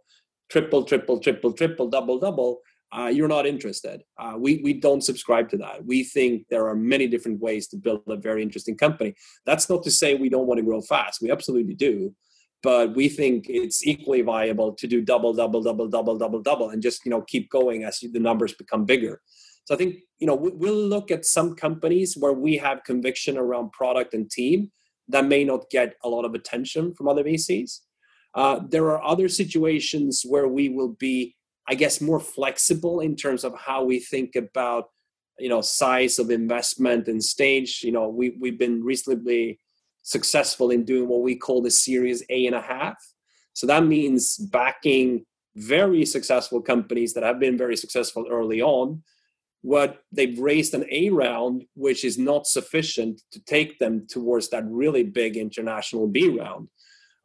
triple, 0.50 0.84
triple, 0.84 1.20
triple, 1.20 1.54
triple, 1.54 1.88
double, 1.88 2.20
double, 2.20 2.60
uh, 2.98 3.08
you're 3.08 3.28
not 3.28 3.46
interested. 3.46 4.04
Uh, 4.18 4.36
we 4.38 4.62
we 4.64 4.74
don't 4.74 5.04
subscribe 5.04 5.50
to 5.50 5.58
that. 5.58 5.86
We 5.86 6.04
think 6.04 6.48
there 6.50 6.68
are 6.68 6.75
many 6.75 7.08
different 7.08 7.42
ways 7.42 7.68
to 7.70 7.78
build 7.78 8.04
a 8.08 8.16
very 8.16 8.42
interesting 8.42 8.78
company. 8.78 9.16
That's 9.46 9.70
not 9.70 9.84
to 9.84 9.92
say 9.92 10.16
we 10.16 10.30
don't 10.30 10.48
want 10.48 10.60
to 10.60 10.66
grow 10.66 10.82
fast. 10.82 11.22
We 11.22 11.32
absolutely 11.32 11.74
do, 11.74 12.16
but 12.64 12.96
we 12.96 13.10
think 13.10 13.48
it's 13.50 13.86
equally 13.86 14.22
viable 14.22 14.74
to 14.74 14.88
do 14.88 15.02
double, 15.02 15.34
double, 15.34 15.62
double, 15.62 15.88
double, 15.88 16.18
double, 16.18 16.42
double, 16.42 16.70
and 16.70 16.82
just 16.82 17.06
you 17.06 17.12
know 17.12 17.22
keep 17.22 17.50
going 17.50 17.84
as 17.84 18.00
the 18.00 18.20
numbers 18.20 18.54
become 18.54 18.86
bigger. 18.86 19.22
So 19.66 19.75
I 19.75 19.78
think 19.78 19.96
you 20.20 20.28
know 20.28 20.36
we'll 20.36 20.88
look 20.88 21.12
at 21.12 21.25
some 21.25 21.56
companies 21.56 22.16
where 22.18 22.34
we 22.34 22.58
have 22.58 22.84
conviction 22.84 23.38
around 23.38 23.72
product 23.72 24.14
and 24.14 24.30
team 24.30 24.72
that 25.08 25.25
may 25.25 25.44
not 25.44 25.70
get 25.70 25.96
a 26.04 26.10
lot 26.10 26.25
of 26.25 26.34
attention 26.34 26.94
from 26.94 27.08
other 27.08 27.24
VCs. 27.24 27.82
Uh, 28.34 28.60
there 28.70 28.86
are 28.92 29.04
other 29.04 29.30
situations 29.30 30.24
where 30.28 30.48
we 30.48 30.70
will 30.70 30.94
be, 31.00 31.36
I 31.68 31.76
guess, 31.76 32.02
more 32.02 32.20
flexible 32.20 33.00
in 33.00 33.16
terms 33.16 33.44
of 33.44 33.58
how 33.58 33.84
we 33.84 34.00
think 34.00 34.36
about 34.36 34.90
you 35.40 35.50
know 35.50 35.62
size 35.62 36.20
of 36.20 36.32
investment 36.32 37.08
and 37.08 37.24
stage. 37.24 37.82
You 37.84 37.92
know, 37.92 38.10
we 38.10 38.38
we've 38.40 38.60
been 38.60 38.84
reasonably 38.84 39.60
successful 40.01 40.70
in 40.70 40.86
doing 40.86 41.08
what 41.08 41.22
we 41.22 41.36
call 41.36 41.62
the 41.62 41.72
Series 41.72 42.24
A 42.30 42.46
and 42.46 42.56
a 42.56 42.62
half. 42.62 42.98
So 43.54 43.68
that 43.68 43.86
means 43.86 44.38
backing 44.38 45.25
very 45.56 46.06
successful 46.06 46.62
companies 46.62 47.14
that 47.14 47.24
have 47.24 47.40
been 47.40 47.58
very 47.58 47.78
successful 47.78 48.28
early 48.30 48.62
on 48.62 49.01
what 49.66 50.04
they've 50.12 50.38
raised 50.38 50.75
an 50.75 50.86
A 50.92 51.10
round, 51.10 51.64
which 51.74 52.06
is 52.06 52.20
not 52.20 52.46
sufficient 52.46 53.24
to 53.32 53.44
take 53.46 53.80
them 53.80 54.06
towards 54.08 54.50
that 54.50 54.64
really 54.68 55.01
big 55.01 55.38
international 55.38 56.06
B 56.08 56.30
round, 56.30 56.68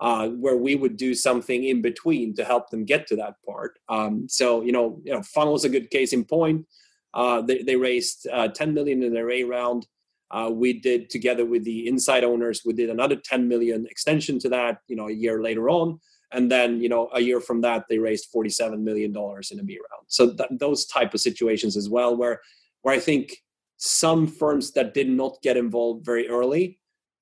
uh, 0.01 0.29
where 0.29 0.57
we 0.57 0.77
would 0.77 0.97
do 0.97 1.15
something 1.15 1.65
in 1.65 1.83
between 1.83 2.35
to 2.35 2.45
help 2.45 2.71
them 2.71 2.85
get 2.85 3.07
to 3.07 3.17
that 3.17 3.35
part. 3.47 3.79
Um, 3.89 4.27
so 4.29 4.63
you 4.63 4.73
know, 4.73 5.01
you 5.05 5.13
know, 5.13 5.23
Funnel 5.23 5.55
is 5.55 5.65
a 5.65 5.69
good 5.69 5.91
case 5.91 6.13
in 6.13 6.25
point. 6.25 6.67
Uh, 7.13 7.43
they, 7.43 7.63
they 7.63 7.77
raised 7.77 8.27
uh, 8.33 8.49
10 8.49 8.73
million 8.73 9.03
in 9.03 9.13
their 9.13 9.31
A 9.31 9.45
round. 9.45 9.87
Uh, 10.31 10.49
we 10.53 10.73
did 10.75 11.11
together 11.11 11.45
with 11.45 11.65
the 11.65 11.89
inside 11.89 12.23
owners, 12.23 12.63
we 12.65 12.73
did 12.73 12.89
another 12.89 13.17
10 13.17 13.49
million 13.49 13.87
extension 13.91 14.39
to 14.39 14.49
that. 14.49 14.79
You 14.87 14.97
know, 14.97 15.09
a 15.09 15.13
year 15.13 15.43
later 15.43 15.69
on 15.69 15.99
and 16.33 16.51
then 16.51 16.81
you 16.81 16.89
know 16.89 17.09
a 17.15 17.21
year 17.21 17.41
from 17.41 17.61
that 17.61 17.85
they 17.89 17.99
raised 17.99 18.27
47 18.33 18.83
million 18.83 19.13
dollars 19.13 19.51
in 19.51 19.59
a 19.61 19.63
b 19.63 19.79
round 19.79 20.05
so 20.07 20.33
th- 20.33 20.49
those 20.59 20.87
type 20.87 21.15
of 21.15 21.21
situations 21.21 21.77
as 21.77 21.89
well 21.89 22.17
where 22.17 22.41
where 22.83 22.95
i 22.95 22.99
think 22.99 23.37
some 23.77 24.27
firms 24.27 24.73
that 24.73 24.95
did 24.95 25.09
not 25.09 25.37
get 25.43 25.57
involved 25.57 26.05
very 26.05 26.29
early 26.29 26.79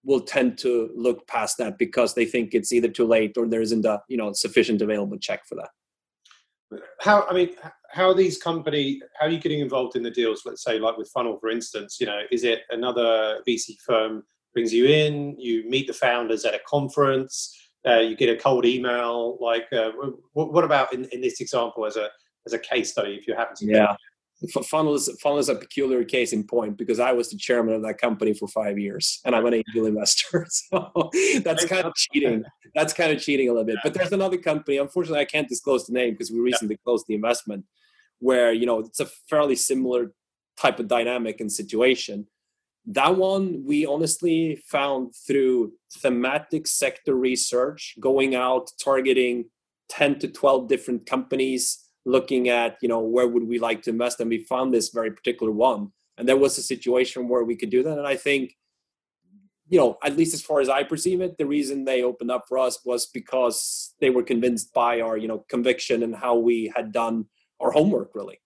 will 0.09 0.21
tend 0.21 0.57
to 0.57 0.91
look 0.97 1.27
past 1.27 1.59
that 1.59 1.77
because 1.77 2.15
they 2.15 2.25
think 2.25 2.55
it's 2.55 2.73
either 2.73 2.89
too 2.89 3.07
late 3.07 3.37
or 3.37 3.47
there 3.47 3.61
isn't 3.61 3.85
a 3.85 4.01
you 4.09 4.17
know 4.17 4.33
sufficient 4.33 4.81
available 4.81 5.19
check 5.19 5.47
for 5.47 5.55
that 5.55 6.81
how 7.01 7.27
i 7.31 7.35
mean 7.35 7.51
how 7.91 8.09
are 8.09 8.15
these 8.15 8.39
company 8.39 9.01
how 9.21 9.27
are 9.27 9.31
you 9.31 9.39
getting 9.39 9.61
involved 9.61 9.97
in 9.97 10.03
the 10.03 10.11
deals 10.11 10.43
let's 10.47 10.65
say 10.65 10.79
like 10.79 10.97
with 10.97 11.11
funnel 11.11 11.39
for 11.39 11.51
instance 11.51 11.99
you 12.01 12.07
know 12.07 12.21
is 12.31 12.43
it 12.43 12.63
another 12.71 13.41
vc 13.47 13.79
firm 13.87 14.23
brings 14.55 14.73
you 14.73 14.87
in 14.87 15.37
you 15.39 15.69
meet 15.69 15.87
the 15.87 15.93
founders 15.93 16.45
at 16.45 16.55
a 16.55 16.61
conference 16.67 17.55
uh, 17.87 17.99
you 18.01 18.17
get 18.17 18.29
a 18.29 18.37
cold 18.37 18.65
email. 18.65 19.39
Like, 19.41 19.67
uh, 19.73 19.93
what, 20.33 20.53
what, 20.53 20.65
about 20.65 20.93
in, 20.93 21.05
in 21.07 21.21
this 21.21 21.41
example 21.41 21.87
as 21.87 21.97
a 21.97 22.09
as 22.47 22.53
a 22.53 22.59
case 22.59 22.91
study? 22.93 23.15
If 23.15 23.27
you 23.27 23.35
happen 23.35 23.57
to, 23.57 23.67
yeah. 23.67 23.97
Funnel 24.67 24.95
is, 24.95 25.11
Funnel 25.21 25.39
is 25.39 25.49
a 25.49 25.55
peculiar 25.55 26.05
case 26.05 26.33
in 26.33 26.45
point 26.45 26.77
because 26.77 27.01
I 27.01 27.13
was 27.13 27.31
the 27.31 27.37
chairman 27.37 27.75
of 27.75 27.83
that 27.83 27.99
company 27.99 28.35
for 28.35 28.47
five 28.47 28.79
years 28.79 29.21
and 29.25 29.35
I'm 29.35 29.47
an 29.47 29.55
angel 29.55 29.87
investor. 29.87 30.47
So 30.71 31.11
that's 31.43 31.65
kind 31.65 31.85
of 31.85 31.95
cheating. 31.95 32.45
That's 32.75 32.93
kind 32.93 33.13
of 33.13 33.21
cheating 33.21 33.49
a 33.49 33.53
little 33.53 33.67
bit. 33.67 33.79
But 33.83 33.95
there's 33.95 34.13
another 34.13 34.39
company. 34.39 34.77
Unfortunately, 34.77 35.21
I 35.21 35.25
can't 35.25 35.49
disclose 35.49 35.87
the 35.87 35.93
name 35.93 36.13
because 36.13 36.31
we 36.31 36.39
recently 36.41 36.77
closed 36.85 37.07
the 37.09 37.15
investment 37.15 37.65
where, 38.21 38.53
you 38.53 38.67
know, 38.67 38.81
it's 38.81 39.01
a 39.01 39.07
fairly 39.07 39.57
similar 39.57 40.13
type 40.57 40.79
of 40.79 40.89
dynamic 40.89 41.41
and 41.41 41.51
situation 41.51 42.27
that 42.89 43.17
one 43.17 43.63
we 43.67 43.85
honestly 43.85 44.63
found 44.67 45.15
through 45.15 45.73
thematic 45.99 46.67
sector 46.67 47.15
research 47.15 47.95
going 48.01 48.35
out 48.35 48.71
targeting 48.83 49.45
10 49.91 50.19
to 50.21 50.29
12 50.29 50.69
different 50.69 51.07
companies 51.07 51.88
looking 52.09 52.49
at 52.49 52.77
you 52.81 52.89
know 52.89 53.01
where 53.01 53.29
would 53.29 53.47
we 53.47 53.59
like 53.59 53.83
to 53.83 53.91
invest 53.91 54.21
and 54.21 54.31
we 54.31 54.43
found 54.45 54.73
this 54.73 54.89
very 54.89 55.11
particular 55.11 55.53
one 55.53 55.93
and 56.17 56.27
there 56.29 56.37
was 56.37 56.57
a 56.57 56.63
situation 56.63 57.29
where 57.29 57.45
we 57.45 57.55
could 57.55 57.71
do 57.71 57.83
that 57.83 57.99
and 57.99 58.07
i 58.07 58.17
think 58.17 58.57
you 59.69 59.79
know 59.79 59.99
at 60.03 60.17
least 60.17 60.33
as 60.33 60.43
far 60.43 60.61
as 60.61 60.69
i 60.69 60.83
perceive 60.83 61.21
it 61.21 61.37
the 61.37 61.47
reason 61.47 61.85
they 61.85 62.03
opened 62.03 62.31
up 62.31 62.45
for 62.49 62.57
us 62.59 62.81
was 62.85 63.07
because 63.07 63.95
they 64.01 64.11
were 64.11 64.23
convinced 64.23 64.73
by 64.73 65.01
our 65.01 65.17
you 65.17 65.29
know 65.29 65.45
conviction 65.51 66.03
and 66.03 66.17
how 66.17 66.35
we 66.35 66.73
had 66.75 66.93
done 66.93 67.27
our 67.61 67.71
homework 67.71 68.11
really 68.15 68.41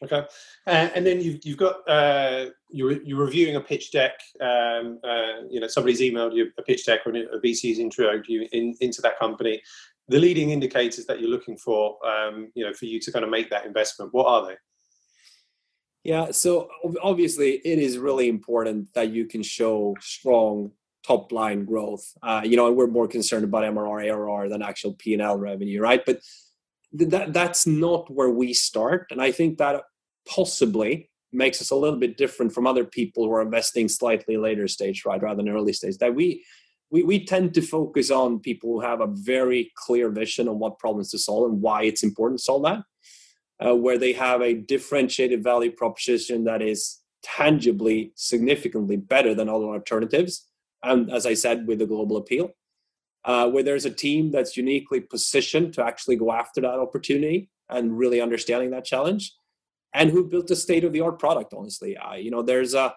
Okay, 0.00 0.24
uh, 0.68 0.88
and 0.94 1.04
then 1.04 1.20
you've, 1.20 1.44
you've 1.44 1.56
got 1.56 1.76
uh, 1.88 2.46
you're, 2.70 3.02
you're 3.02 3.18
reviewing 3.18 3.56
a 3.56 3.60
pitch 3.60 3.90
deck. 3.90 4.12
Um, 4.40 5.00
uh, 5.02 5.42
you 5.50 5.58
know, 5.58 5.66
somebody's 5.66 6.00
emailed 6.00 6.36
you 6.36 6.52
a 6.56 6.62
pitch 6.62 6.86
deck 6.86 7.00
or 7.04 7.10
a 7.10 7.40
VC's 7.40 7.80
intro 7.80 8.22
you 8.28 8.46
in, 8.52 8.76
into 8.80 9.02
that 9.02 9.18
company. 9.18 9.60
The 10.08 10.18
leading 10.18 10.50
indicators 10.50 11.06
that 11.06 11.20
you're 11.20 11.30
looking 11.30 11.56
for, 11.56 11.98
um, 12.06 12.50
you 12.54 12.64
know, 12.64 12.72
for 12.72 12.86
you 12.86 12.98
to 13.00 13.12
kind 13.12 13.24
of 13.24 13.30
make 13.30 13.50
that 13.50 13.66
investment, 13.66 14.12
what 14.14 14.26
are 14.26 14.48
they? 14.48 14.56
Yeah, 16.04 16.30
so 16.30 16.68
obviously 17.02 17.60
it 17.64 17.78
is 17.78 17.98
really 17.98 18.28
important 18.28 18.92
that 18.94 19.10
you 19.10 19.26
can 19.26 19.42
show 19.42 19.94
strong 20.00 20.70
top 21.04 21.32
line 21.32 21.64
growth. 21.64 22.06
Uh, 22.22 22.42
you 22.44 22.56
know, 22.56 22.72
we're 22.72 22.86
more 22.86 23.08
concerned 23.08 23.44
about 23.44 23.64
MRR, 23.64 24.10
ARR 24.10 24.48
than 24.48 24.62
actual 24.62 24.94
P 24.94 25.12
and 25.12 25.20
L 25.20 25.36
revenue, 25.36 25.80
right? 25.80 26.02
But 26.04 26.20
that 26.92 27.32
that's 27.32 27.66
not 27.66 28.10
where 28.10 28.30
we 28.30 28.52
start 28.54 29.06
and 29.10 29.20
i 29.20 29.30
think 29.30 29.58
that 29.58 29.82
possibly 30.26 31.10
makes 31.32 31.60
us 31.60 31.70
a 31.70 31.76
little 31.76 31.98
bit 31.98 32.16
different 32.16 32.52
from 32.52 32.66
other 32.66 32.84
people 32.84 33.24
who 33.24 33.32
are 33.32 33.42
investing 33.42 33.88
slightly 33.88 34.36
later 34.36 34.66
stage 34.66 35.04
right 35.04 35.22
rather 35.22 35.42
than 35.42 35.48
early 35.48 35.72
stage 35.72 35.98
that 35.98 36.14
we 36.14 36.44
we, 36.90 37.02
we 37.02 37.24
tend 37.24 37.54
to 37.54 37.62
focus 37.62 38.10
on 38.10 38.40
people 38.40 38.70
who 38.70 38.80
have 38.80 39.00
a 39.00 39.06
very 39.06 39.72
clear 39.76 40.10
vision 40.10 40.48
on 40.48 40.58
what 40.58 40.78
problems 40.78 41.10
to 41.10 41.18
solve 41.18 41.50
and 41.50 41.60
why 41.60 41.82
it's 41.82 42.02
important 42.02 42.38
to 42.38 42.44
solve 42.44 42.62
that 42.62 42.82
uh, 43.64 43.74
where 43.74 43.98
they 43.98 44.12
have 44.12 44.40
a 44.40 44.54
differentiated 44.54 45.42
value 45.42 45.70
proposition 45.70 46.44
that 46.44 46.62
is 46.62 47.00
tangibly 47.22 48.12
significantly 48.14 48.96
better 48.96 49.34
than 49.34 49.48
other 49.48 49.66
alternatives 49.66 50.46
and 50.82 51.10
as 51.10 51.26
i 51.26 51.34
said 51.34 51.66
with 51.66 51.78
the 51.78 51.86
global 51.86 52.16
appeal 52.16 52.52
uh, 53.24 53.48
where 53.48 53.62
there's 53.62 53.84
a 53.84 53.90
team 53.90 54.30
that's 54.30 54.56
uniquely 54.56 55.00
positioned 55.00 55.74
to 55.74 55.84
actually 55.84 56.16
go 56.16 56.32
after 56.32 56.60
that 56.60 56.78
opportunity 56.78 57.50
and 57.68 57.98
really 57.98 58.20
understanding 58.20 58.70
that 58.70 58.84
challenge, 58.84 59.34
and 59.94 60.10
who 60.10 60.28
built 60.28 60.50
a 60.50 60.56
state 60.56 60.84
of 60.84 60.92
the 60.92 61.00
art 61.00 61.18
product. 61.18 61.52
Honestly, 61.54 61.96
uh, 61.96 62.14
you 62.14 62.30
know, 62.30 62.42
there's 62.42 62.74
a 62.74 62.94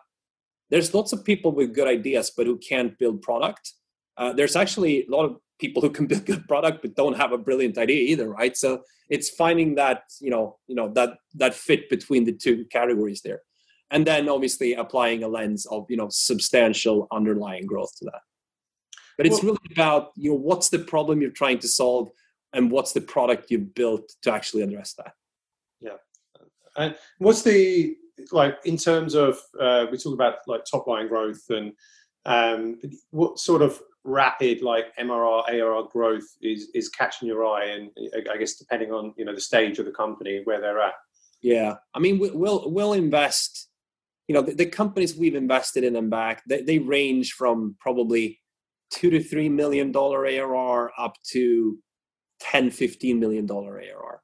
there's 0.69 0.93
lots 0.93 1.11
of 1.11 1.25
people 1.25 1.51
with 1.51 1.73
good 1.73 1.87
ideas 1.87 2.31
but 2.35 2.45
who 2.45 2.57
can't 2.57 2.97
build 2.97 3.21
product. 3.21 3.73
Uh, 4.17 4.33
there's 4.33 4.55
actually 4.55 5.05
a 5.05 5.09
lot 5.09 5.25
of 5.25 5.37
people 5.59 5.81
who 5.81 5.89
can 5.89 6.07
build 6.11 6.25
good 6.25 6.47
product 6.47 6.81
but 6.81 6.95
don't 6.95 7.17
have 7.17 7.31
a 7.31 7.37
brilliant 7.37 7.77
idea 7.77 8.01
either, 8.11 8.29
right? 8.29 8.55
So 8.57 8.83
it's 9.09 9.29
finding 9.29 9.75
that 9.75 10.03
you 10.19 10.31
know 10.31 10.57
you 10.67 10.75
know 10.75 10.91
that 10.93 11.17
that 11.35 11.53
fit 11.53 11.89
between 11.89 12.25
the 12.25 12.33
two 12.33 12.65
categories 12.65 13.21
there. 13.21 13.41
And 13.93 14.07
then 14.07 14.29
obviously 14.29 14.73
applying 14.73 15.21
a 15.23 15.27
lens 15.27 15.65
of 15.65 15.85
you 15.89 15.97
know 15.97 16.07
substantial 16.09 17.07
underlying 17.11 17.65
growth 17.65 17.95
to 17.97 18.05
that. 18.05 18.21
But 19.17 19.25
it's 19.27 19.43
well, 19.43 19.53
really 19.53 19.73
about 19.73 20.11
you 20.15 20.31
know 20.31 20.37
what's 20.37 20.69
the 20.69 20.79
problem 20.79 21.21
you're 21.21 21.31
trying 21.31 21.59
to 21.59 21.67
solve 21.67 22.09
and 22.53 22.71
what's 22.71 22.93
the 22.93 23.01
product 23.01 23.51
you've 23.51 23.73
built 23.73 24.11
to 24.23 24.31
actually 24.31 24.61
address 24.63 24.93
that. 24.93 25.13
Yeah. 25.79 25.97
And 26.75 26.95
what's 27.19 27.43
the 27.43 27.95
like 28.31 28.57
in 28.65 28.77
terms 28.77 29.15
of 29.15 29.39
uh, 29.59 29.87
we 29.91 29.97
talk 29.97 30.13
about 30.13 30.35
like 30.47 30.63
top 30.65 30.87
line 30.87 31.07
growth 31.07 31.43
and 31.49 31.73
um, 32.25 32.79
what 33.09 33.39
sort 33.39 33.61
of 33.61 33.81
rapid 34.03 34.61
like 34.61 34.95
MRR 34.97 35.43
ARR 35.49 35.83
growth 35.91 36.25
is 36.41 36.69
is 36.73 36.89
catching 36.89 37.27
your 37.27 37.45
eye 37.45 37.65
and 37.65 37.89
I 38.31 38.37
guess 38.37 38.55
depending 38.55 38.91
on 38.91 39.13
you 39.17 39.25
know 39.25 39.35
the 39.35 39.41
stage 39.41 39.79
of 39.79 39.85
the 39.85 39.91
company 39.91 40.41
where 40.43 40.59
they're 40.59 40.81
at. 40.81 40.93
Yeah. 41.41 41.75
I 41.93 41.99
mean 41.99 42.19
we'll 42.19 42.71
we'll 42.71 42.93
invest 42.93 43.69
you 44.27 44.33
know 44.33 44.41
the, 44.41 44.53
the 44.53 44.65
companies 44.65 45.15
we've 45.15 45.35
invested 45.35 45.83
in 45.83 45.95
and 45.95 46.09
back 46.09 46.41
they, 46.47 46.61
they 46.61 46.79
range 46.79 47.33
from 47.33 47.75
probably 47.79 48.39
two 48.91 49.09
to 49.09 49.21
three 49.21 49.49
million 49.49 49.91
dollar 49.91 50.25
ARR 50.25 50.91
up 50.97 51.15
to 51.31 51.77
10 52.39 52.71
15 52.71 53.19
million 53.19 53.45
dollar 53.45 53.79
ARR 53.79 54.21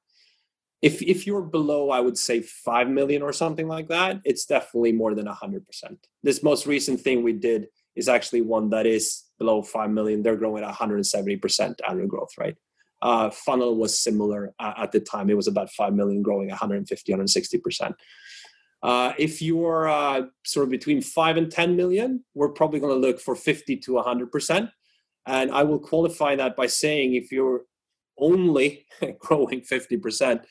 if 0.81 1.01
if 1.01 1.25
you're 1.25 1.41
below 1.41 1.89
i 1.89 1.99
would 1.99 2.17
say 2.17 2.41
5 2.41 2.89
million 2.89 3.21
or 3.21 3.33
something 3.33 3.67
like 3.67 3.87
that 3.89 4.21
it's 4.23 4.45
definitely 4.45 4.91
more 4.91 5.15
than 5.15 5.25
100% 5.25 5.63
this 6.23 6.43
most 6.43 6.65
recent 6.65 6.99
thing 6.99 7.23
we 7.23 7.33
did 7.33 7.67
is 7.97 8.07
actually 8.07 8.41
one 8.41 8.69
that 8.69 8.85
is 8.85 9.23
below 9.39 9.61
5 9.61 9.89
million. 9.89 10.23
They're 10.23 10.37
growing 10.37 10.63
at 10.63 10.73
170% 10.73 11.75
annual 11.87 12.07
growth 12.07 12.31
rate 12.37 12.55
uh, 13.01 13.29
funnel 13.29 13.75
was 13.75 13.97
similar 13.97 14.53
uh, 14.59 14.73
at 14.77 14.91
the 14.91 14.99
time. 14.99 15.29
It 15.29 15.37
was 15.37 15.47
about 15.47 15.71
5 15.71 15.93
million 15.93 16.21
growing 16.21 16.49
150 16.49 17.13
160% 17.13 17.93
uh, 18.83 19.13
if 19.17 19.41
you're 19.41 19.87
uh, 19.87 20.23
sort 20.45 20.65
of 20.65 20.69
between 20.69 21.01
5 21.01 21.37
and 21.37 21.51
10 21.51 21.75
million 21.75 22.23
we're 22.33 22.49
probably 22.49 22.79
going 22.79 22.93
to 22.93 23.07
look 23.07 23.19
for 23.19 23.35
50 23.35 23.77
to 23.77 23.91
100% 23.91 24.71
and 25.25 25.51
i 25.51 25.63
will 25.63 25.79
qualify 25.79 26.35
that 26.35 26.55
by 26.55 26.67
saying 26.67 27.15
if 27.15 27.31
you're 27.31 27.63
only 28.17 28.85
growing 29.19 29.61
50% 29.61 30.43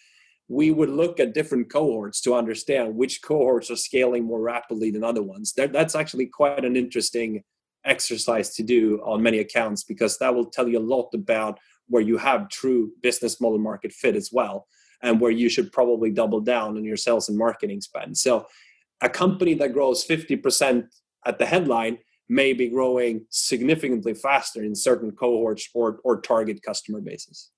we 0.48 0.70
would 0.70 0.90
look 0.90 1.18
at 1.18 1.34
different 1.34 1.70
cohorts 1.70 2.20
to 2.20 2.34
understand 2.34 2.94
which 2.94 3.22
cohorts 3.22 3.70
are 3.70 3.76
scaling 3.76 4.24
more 4.24 4.40
rapidly 4.40 4.90
than 4.90 5.02
other 5.02 5.22
ones. 5.22 5.52
That, 5.54 5.72
that's 5.72 5.94
actually 5.94 6.26
quite 6.26 6.64
an 6.64 6.76
interesting 6.76 7.42
exercise 7.84 8.54
to 8.54 8.62
do 8.62 9.00
on 9.04 9.22
many 9.22 9.38
accounts 9.38 9.84
because 9.84 10.18
that 10.18 10.34
will 10.34 10.46
tell 10.46 10.68
you 10.68 10.78
a 10.78 10.80
lot 10.80 11.10
about 11.14 11.58
where 11.88 12.02
you 12.02 12.16
have 12.16 12.48
true 12.48 12.92
business 13.02 13.40
model 13.40 13.58
market 13.58 13.92
fit 13.92 14.16
as 14.16 14.30
well 14.32 14.66
and 15.02 15.20
where 15.20 15.30
you 15.30 15.48
should 15.48 15.72
probably 15.72 16.10
double 16.10 16.40
down 16.40 16.76
on 16.76 16.84
your 16.84 16.96
sales 16.96 17.28
and 17.28 17.38
marketing 17.38 17.80
spend. 17.80 18.16
So 18.16 18.46
a 19.02 19.08
company 19.08 19.54
that 19.54 19.72
grows 19.72 20.06
50% 20.06 20.86
at 21.26 21.38
the 21.38 21.46
headline 21.46 21.98
may 22.28 22.52
be 22.52 22.68
growing 22.68 23.26
significantly 23.30 24.14
faster 24.14 24.62
in 24.62 24.74
certain 24.74 25.12
cohorts 25.12 25.68
or, 25.74 26.00
or 26.02 26.20
target 26.20 26.62
customer 26.62 27.00
bases. 27.00 27.50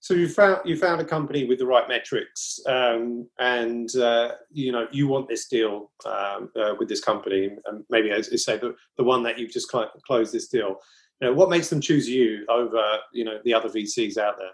So 0.00 0.14
you 0.14 0.28
found 0.28 0.60
you 0.64 0.76
found 0.76 1.00
a 1.00 1.04
company 1.04 1.44
with 1.44 1.58
the 1.58 1.66
right 1.66 1.88
metrics, 1.88 2.60
um, 2.66 3.28
and 3.40 3.94
uh, 3.96 4.32
you 4.50 4.70
know 4.70 4.86
you 4.92 5.08
want 5.08 5.28
this 5.28 5.48
deal 5.48 5.90
um, 6.06 6.50
uh, 6.56 6.74
with 6.78 6.88
this 6.88 7.00
company, 7.00 7.50
and 7.66 7.84
maybe 7.90 8.10
as 8.10 8.30
you 8.30 8.38
say 8.38 8.58
the, 8.58 8.76
the 8.96 9.02
one 9.02 9.22
that 9.24 9.38
you've 9.38 9.50
just 9.50 9.70
cl- 9.70 9.90
closed 10.06 10.32
this 10.32 10.48
deal. 10.48 10.76
You 11.20 11.28
know, 11.28 11.34
what 11.34 11.50
makes 11.50 11.68
them 11.68 11.80
choose 11.80 12.08
you 12.08 12.46
over 12.48 12.98
you 13.12 13.24
know 13.24 13.38
the 13.44 13.52
other 13.52 13.68
VCs 13.68 14.18
out 14.18 14.38
there? 14.38 14.52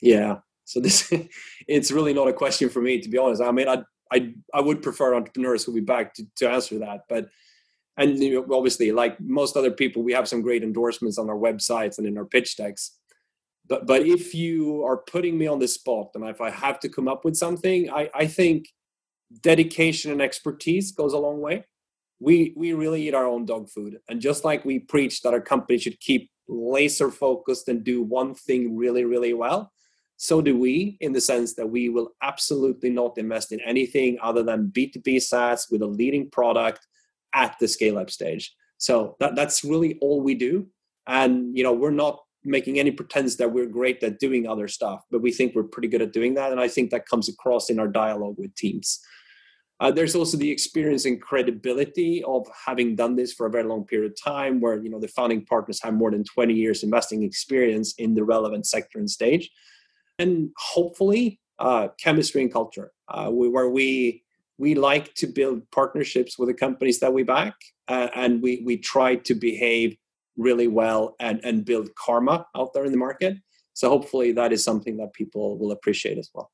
Yeah, 0.00 0.38
so 0.64 0.80
this 0.80 1.12
it's 1.68 1.92
really 1.92 2.14
not 2.14 2.28
a 2.28 2.32
question 2.32 2.70
for 2.70 2.80
me 2.80 2.98
to 3.00 3.10
be 3.10 3.18
honest. 3.18 3.42
I 3.42 3.52
mean, 3.52 3.68
I 3.68 3.82
I 4.10 4.32
I 4.54 4.62
would 4.62 4.82
prefer 4.82 5.14
entrepreneurs 5.14 5.64
who 5.64 5.74
be 5.74 5.80
back 5.80 6.14
to, 6.14 6.26
to 6.36 6.48
answer 6.48 6.78
that, 6.78 7.00
but 7.10 7.28
and 7.98 8.18
obviously, 8.50 8.90
like 8.90 9.20
most 9.20 9.54
other 9.54 9.70
people, 9.70 10.02
we 10.02 10.14
have 10.14 10.26
some 10.26 10.40
great 10.40 10.62
endorsements 10.62 11.18
on 11.18 11.28
our 11.28 11.36
websites 11.36 11.98
and 11.98 12.06
in 12.06 12.16
our 12.16 12.24
pitch 12.24 12.56
decks 12.56 12.92
but 13.72 13.80
but 13.90 14.02
if 14.16 14.24
you 14.42 14.56
are 14.88 14.98
putting 15.14 15.34
me 15.40 15.46
on 15.46 15.58
the 15.62 15.70
spot 15.78 16.08
and 16.14 16.24
if 16.36 16.40
i 16.48 16.50
have 16.64 16.78
to 16.82 16.88
come 16.96 17.08
up 17.12 17.20
with 17.26 17.36
something 17.44 17.78
i 18.00 18.02
i 18.22 18.26
think 18.26 18.60
dedication 19.40 20.12
and 20.12 20.20
expertise 20.20 20.92
goes 20.92 21.12
a 21.12 21.18
long 21.18 21.40
way. 21.40 21.64
We 22.20 22.52
we 22.56 22.72
really 22.72 23.08
eat 23.08 23.14
our 23.14 23.26
own 23.26 23.46
dog 23.46 23.68
food. 23.70 23.98
And 24.08 24.20
just 24.20 24.44
like 24.44 24.64
we 24.64 24.78
preach 24.78 25.22
that 25.22 25.32
our 25.32 25.40
company 25.40 25.78
should 25.78 25.98
keep 26.00 26.30
laser 26.48 27.10
focused 27.10 27.68
and 27.68 27.82
do 27.82 28.02
one 28.02 28.34
thing 28.34 28.76
really 28.76 29.04
really 29.04 29.32
well 29.32 29.72
so 30.16 30.42
do 30.42 30.58
we 30.58 30.98
in 31.00 31.12
the 31.12 31.20
sense 31.20 31.54
that 31.54 31.66
we 31.66 31.88
will 31.88 32.10
absolutely 32.20 32.90
not 32.90 33.16
invest 33.16 33.52
in 33.52 33.60
anything 33.60 34.18
other 34.20 34.42
than 34.42 34.70
b2b 34.74 35.22
saas 35.22 35.68
with 35.70 35.82
a 35.82 35.86
leading 35.86 36.28
product 36.28 36.80
at 37.32 37.56
the 37.60 37.68
scale 37.68 37.96
up 37.96 38.10
stage. 38.10 38.54
So 38.76 39.16
that, 39.20 39.36
that's 39.36 39.64
really 39.64 39.98
all 40.00 40.20
we 40.20 40.34
do. 40.34 40.66
And 41.06 41.56
you 41.56 41.62
know 41.62 41.72
we're 41.72 41.90
not 41.90 42.18
making 42.44 42.78
any 42.78 42.90
pretense 42.90 43.36
that 43.36 43.52
we're 43.52 43.66
great 43.66 44.02
at 44.02 44.18
doing 44.18 44.46
other 44.46 44.68
stuff, 44.68 45.04
but 45.10 45.22
we 45.22 45.32
think 45.32 45.54
we're 45.54 45.62
pretty 45.62 45.88
good 45.88 46.02
at 46.02 46.12
doing 46.12 46.34
that. 46.34 46.50
And 46.50 46.60
I 46.60 46.68
think 46.68 46.90
that 46.90 47.06
comes 47.06 47.28
across 47.28 47.70
in 47.70 47.78
our 47.78 47.88
dialogue 47.88 48.36
with 48.38 48.54
teams. 48.54 49.00
Uh, 49.80 49.90
there's 49.90 50.14
also 50.14 50.36
the 50.36 50.50
experience 50.50 51.04
and 51.06 51.20
credibility 51.20 52.22
of 52.24 52.46
having 52.66 52.94
done 52.94 53.16
this 53.16 53.32
for 53.32 53.46
a 53.46 53.50
very 53.50 53.64
long 53.64 53.84
period 53.84 54.12
of 54.12 54.22
time, 54.22 54.60
where 54.60 54.80
you 54.80 54.88
know 54.88 55.00
the 55.00 55.08
founding 55.08 55.44
partners 55.44 55.80
have 55.82 55.92
more 55.92 56.12
than 56.12 56.22
20 56.22 56.54
years 56.54 56.84
investing 56.84 57.24
experience 57.24 57.92
in 57.98 58.14
the 58.14 58.22
relevant 58.22 58.64
sector 58.64 59.00
and 59.00 59.10
stage, 59.10 59.50
and 60.20 60.50
hopefully 60.56 61.40
uh, 61.58 61.88
chemistry 61.98 62.42
and 62.42 62.52
culture, 62.52 62.92
uh, 63.08 63.28
we, 63.32 63.48
where 63.48 63.70
we 63.70 64.22
we 64.56 64.76
like 64.76 65.14
to 65.14 65.26
build 65.26 65.68
partnerships 65.72 66.38
with 66.38 66.48
the 66.48 66.54
companies 66.54 67.00
that 67.00 67.12
we 67.12 67.24
back, 67.24 67.54
uh, 67.88 68.06
and 68.14 68.40
we 68.40 68.62
we 68.64 68.76
try 68.76 69.16
to 69.16 69.34
behave 69.34 69.96
really 70.36 70.68
well 70.68 71.14
and, 71.20 71.40
and 71.44 71.64
build 71.64 71.94
karma 71.94 72.46
out 72.56 72.72
there 72.72 72.84
in 72.84 72.92
the 72.92 72.98
market. 72.98 73.36
So 73.74 73.88
hopefully 73.88 74.32
that 74.32 74.52
is 74.52 74.62
something 74.62 74.96
that 74.98 75.12
people 75.12 75.58
will 75.58 75.72
appreciate 75.72 76.18
as 76.18 76.30
well. 76.34 76.50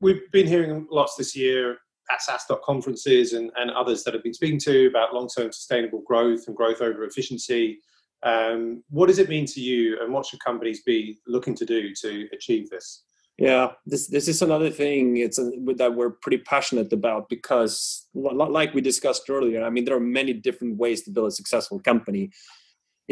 We've 0.00 0.30
been 0.32 0.46
hearing 0.46 0.86
lots 0.90 1.16
this 1.16 1.36
year 1.36 1.78
at 2.10 2.20
SaaS.conferences 2.20 2.64
conferences 2.64 3.32
and, 3.32 3.50
and 3.56 3.70
others 3.70 4.04
that 4.04 4.14
have 4.14 4.22
been 4.22 4.34
speaking 4.34 4.58
to 4.60 4.86
about 4.86 5.14
long-term 5.14 5.52
sustainable 5.52 6.02
growth 6.06 6.44
and 6.46 6.56
growth 6.56 6.80
over 6.80 7.04
efficiency. 7.04 7.80
Um, 8.22 8.82
what 8.90 9.06
does 9.06 9.18
it 9.18 9.28
mean 9.28 9.46
to 9.46 9.60
you 9.60 9.98
and 10.00 10.12
what 10.12 10.26
should 10.26 10.42
companies 10.44 10.82
be 10.82 11.18
looking 11.26 11.54
to 11.56 11.64
do 11.64 11.94
to 12.02 12.28
achieve 12.32 12.70
this? 12.70 13.04
Yeah, 13.38 13.72
this 13.86 14.08
this 14.08 14.28
is 14.28 14.42
another 14.42 14.70
thing. 14.70 15.16
It's 15.16 15.38
a, 15.38 15.50
that 15.76 15.94
we're 15.94 16.10
pretty 16.10 16.38
passionate 16.38 16.92
about 16.92 17.28
because, 17.28 18.06
like 18.14 18.74
we 18.74 18.82
discussed 18.82 19.28
earlier, 19.30 19.64
I 19.64 19.70
mean, 19.70 19.84
there 19.84 19.96
are 19.96 20.00
many 20.00 20.34
different 20.34 20.76
ways 20.76 21.02
to 21.02 21.10
build 21.10 21.28
a 21.28 21.30
successful 21.32 21.80
company, 21.80 22.30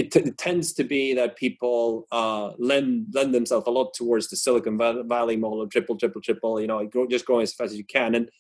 it, 0.01 0.11
t- 0.11 0.21
it, 0.21 0.39
tends 0.39 0.73
to 0.75 0.85
be 0.85 1.15
that 1.15 1.37
people 1.37 2.07
uh, 2.11 2.53
lend 2.59 3.09
lend 3.13 3.35
themselves 3.35 3.67
a 3.67 3.71
lot 3.71 3.93
towards 3.95 4.29
the 4.29 4.37
Silicon 4.37 4.79
Valley 4.79 5.37
model 5.37 5.61
of 5.61 5.71
triple, 5.71 5.97
triple, 5.97 6.23
triple. 6.23 6.61
You 6.61 6.67
know, 6.67 6.89
just 7.11 7.27
growing 7.27 7.43
as 7.43 7.53
fast 7.53 7.73
as 7.73 7.79
you 7.79 7.85
can, 7.85 8.15
and 8.15 8.31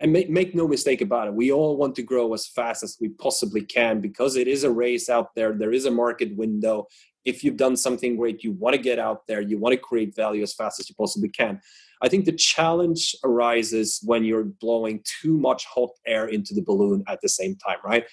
and 0.00 0.12
make 0.12 0.30
make 0.30 0.54
no 0.54 0.66
mistake 0.66 1.02
about 1.02 1.28
it. 1.28 1.34
We 1.34 1.52
all 1.52 1.76
want 1.76 1.94
to 1.96 2.02
grow 2.02 2.32
as 2.32 2.46
fast 2.46 2.82
as 2.82 2.96
we 3.00 3.08
possibly 3.08 3.60
can 3.60 4.00
because 4.00 4.36
it 4.36 4.48
is 4.48 4.64
a 4.64 4.70
race 4.70 5.10
out 5.10 5.34
there. 5.34 5.52
There 5.52 5.72
is 5.72 5.84
a 5.84 5.90
market 5.90 6.34
window. 6.36 6.86
If 7.26 7.44
you've 7.44 7.58
done 7.58 7.76
something 7.76 8.16
great, 8.16 8.42
you 8.42 8.52
want 8.52 8.74
to 8.74 8.80
get 8.80 8.98
out 8.98 9.26
there. 9.28 9.42
You 9.42 9.58
want 9.58 9.74
to 9.74 9.78
create 9.78 10.16
value 10.16 10.42
as 10.42 10.54
fast 10.54 10.80
as 10.80 10.88
you 10.88 10.94
possibly 10.94 11.28
can. 11.28 11.60
I 12.00 12.08
think 12.08 12.24
the 12.24 12.32
challenge 12.32 13.14
arises 13.24 14.00
when 14.02 14.24
you're 14.24 14.44
blowing 14.44 15.04
too 15.20 15.36
much 15.36 15.66
hot 15.66 15.90
air 16.06 16.28
into 16.28 16.54
the 16.54 16.62
balloon 16.62 17.04
at 17.08 17.20
the 17.20 17.28
same 17.28 17.56
time, 17.56 17.76
right? 17.84 18.06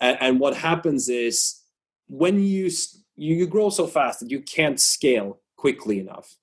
and, 0.00 0.18
and 0.20 0.40
what 0.40 0.56
happens 0.56 1.08
is 1.08 1.60
when 2.08 2.42
you 2.42 2.70
you 3.16 3.46
grow 3.46 3.70
so 3.70 3.86
fast 3.86 4.20
that 4.20 4.30
you 4.30 4.40
can't 4.40 4.80
scale 4.80 5.40
quickly 5.56 6.00
enough 6.00 6.34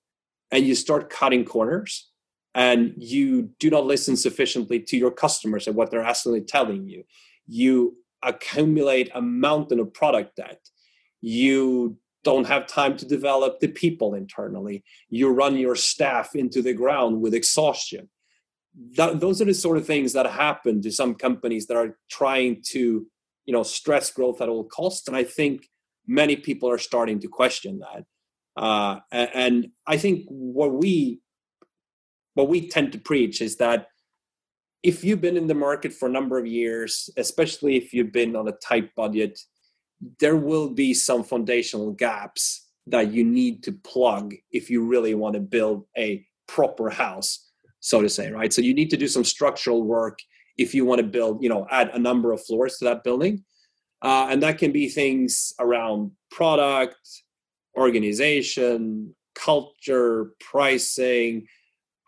and 0.51 0.65
you 0.65 0.75
start 0.75 1.09
cutting 1.09 1.45
corners 1.45 2.09
and 2.53 2.93
you 2.97 3.49
do 3.59 3.69
not 3.69 3.85
listen 3.85 4.15
sufficiently 4.15 4.79
to 4.79 4.97
your 4.97 5.11
customers 5.11 5.67
and 5.67 5.75
what 5.75 5.91
they're 5.91 6.03
actually 6.03 6.41
telling 6.41 6.87
you. 6.87 7.03
You 7.47 7.97
accumulate 8.23 9.09
a 9.13 9.21
mountain 9.21 9.79
of 9.79 9.93
product 9.93 10.35
debt. 10.35 10.59
You 11.21 11.97
don't 12.23 12.47
have 12.47 12.67
time 12.67 12.97
to 12.97 13.05
develop 13.05 13.59
the 13.59 13.67
people 13.67 14.13
internally. 14.13 14.83
You 15.09 15.29
run 15.29 15.57
your 15.57 15.75
staff 15.75 16.35
into 16.35 16.61
the 16.61 16.73
ground 16.73 17.21
with 17.21 17.33
exhaustion. 17.33 18.09
That, 18.95 19.19
those 19.19 19.41
are 19.41 19.45
the 19.45 19.53
sort 19.53 19.77
of 19.77 19.85
things 19.85 20.13
that 20.13 20.25
happen 20.27 20.81
to 20.81 20.91
some 20.91 21.15
companies 21.15 21.67
that 21.67 21.77
are 21.77 21.97
trying 22.09 22.61
to 22.69 23.07
you 23.45 23.53
know 23.53 23.63
stress 23.63 24.11
growth 24.11 24.41
at 24.41 24.49
all 24.49 24.63
costs 24.65 25.07
and 25.07 25.17
i 25.17 25.23
think 25.23 25.67
many 26.07 26.35
people 26.35 26.69
are 26.69 26.77
starting 26.77 27.19
to 27.19 27.27
question 27.27 27.79
that. 27.79 28.03
Uh, 28.61 28.99
and 29.11 29.69
I 29.87 29.97
think 29.97 30.25
what 30.27 30.73
we 30.73 31.21
what 32.33 32.49
we 32.49 32.69
tend 32.69 32.93
to 32.93 32.99
preach 32.99 33.41
is 33.41 33.57
that 33.57 33.87
if 34.83 35.03
you've 35.03 35.21
been 35.21 35.37
in 35.37 35.47
the 35.47 35.53
market 35.53 35.93
for 35.93 36.07
a 36.07 36.11
number 36.11 36.37
of 36.39 36.47
years, 36.47 37.09
especially 37.17 37.75
if 37.75 37.93
you've 37.93 38.11
been 38.11 38.35
on 38.35 38.47
a 38.47 38.53
tight 38.53 38.95
budget, 38.95 39.39
there 40.19 40.37
will 40.37 40.69
be 40.69 40.93
some 40.93 41.23
foundational 41.23 41.91
gaps 41.91 42.69
that 42.87 43.11
you 43.11 43.23
need 43.23 43.63
to 43.63 43.71
plug 43.71 44.33
if 44.51 44.69
you 44.69 44.83
really 44.85 45.13
want 45.13 45.35
to 45.35 45.41
build 45.41 45.85
a 45.97 46.25
proper 46.47 46.89
house, 46.89 47.51
so 47.79 48.01
to 48.01 48.09
say, 48.09 48.31
right? 48.31 48.51
So 48.51 48.61
you 48.61 48.73
need 48.73 48.89
to 48.89 48.97
do 48.97 49.07
some 49.07 49.23
structural 49.23 49.83
work 49.83 50.17
if 50.57 50.73
you 50.73 50.85
want 50.85 50.99
to 50.99 51.07
build, 51.07 51.41
you 51.43 51.49
know, 51.49 51.67
add 51.69 51.89
a 51.93 51.99
number 51.99 52.31
of 52.31 52.43
floors 52.43 52.77
to 52.77 52.85
that 52.85 53.03
building. 53.03 53.43
Uh, 54.01 54.27
and 54.29 54.41
that 54.41 54.57
can 54.57 54.71
be 54.71 54.89
things 54.89 55.53
around 55.59 56.11
product, 56.31 56.97
organization, 57.77 59.15
culture, 59.35 60.31
pricing, 60.39 61.45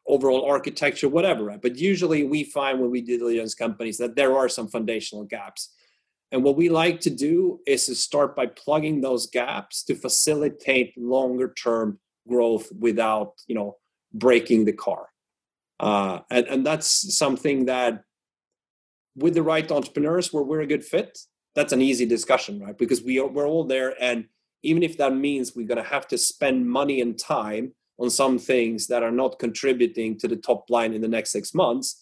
overall 0.07 0.45
architecture, 0.45 1.07
whatever. 1.07 1.45
Right? 1.45 1.61
But 1.61 1.77
usually 1.77 2.23
we 2.23 2.43
find 2.43 2.79
when 2.79 2.91
we 2.91 3.01
diligence 3.01 3.53
companies 3.53 3.97
that 3.99 4.15
there 4.15 4.35
are 4.35 4.49
some 4.49 4.67
foundational 4.67 5.23
gaps. 5.23 5.73
And 6.31 6.43
what 6.43 6.57
we 6.57 6.67
like 6.67 6.99
to 7.01 7.11
do 7.11 7.59
is 7.67 7.85
to 7.85 7.95
start 7.95 8.35
by 8.35 8.47
plugging 8.47 9.01
those 9.01 9.27
gaps 9.27 9.83
to 9.83 9.93
facilitate 9.93 10.97
longer 10.97 11.53
term 11.53 11.99
growth 12.27 12.71
without, 12.77 13.33
you 13.45 13.53
know, 13.53 13.77
breaking 14.13 14.65
the 14.65 14.73
car. 14.73 15.09
Uh, 15.79 16.19
and, 16.31 16.47
and 16.47 16.65
that's 16.65 17.15
something 17.15 17.65
that 17.65 18.03
with 19.15 19.33
the 19.33 19.43
right 19.43 19.69
entrepreneurs 19.71 20.33
where 20.33 20.43
we're 20.43 20.61
a 20.61 20.67
good 20.67 20.83
fit, 20.83 21.19
that's 21.55 21.73
an 21.73 21.81
easy 21.81 22.05
discussion, 22.05 22.59
right? 22.59 22.77
Because 22.77 23.03
we 23.03 23.19
are, 23.19 23.27
we're 23.27 23.47
all 23.47 23.63
there. 23.63 23.95
And 24.01 24.25
even 24.63 24.81
if 24.81 24.97
that 24.97 25.15
means 25.15 25.55
we're 25.55 25.67
going 25.67 25.83
to 25.83 25.89
have 25.89 26.07
to 26.07 26.17
spend 26.17 26.69
money 26.69 27.01
and 27.01 27.17
time 27.17 27.73
on 27.99 28.09
some 28.09 28.39
things 28.39 28.87
that 28.87 29.03
are 29.03 29.11
not 29.11 29.39
contributing 29.39 30.17
to 30.19 30.27
the 30.27 30.35
top 30.35 30.69
line 30.69 30.93
in 30.93 31.01
the 31.01 31.07
next 31.07 31.31
six 31.31 31.53
months, 31.53 32.01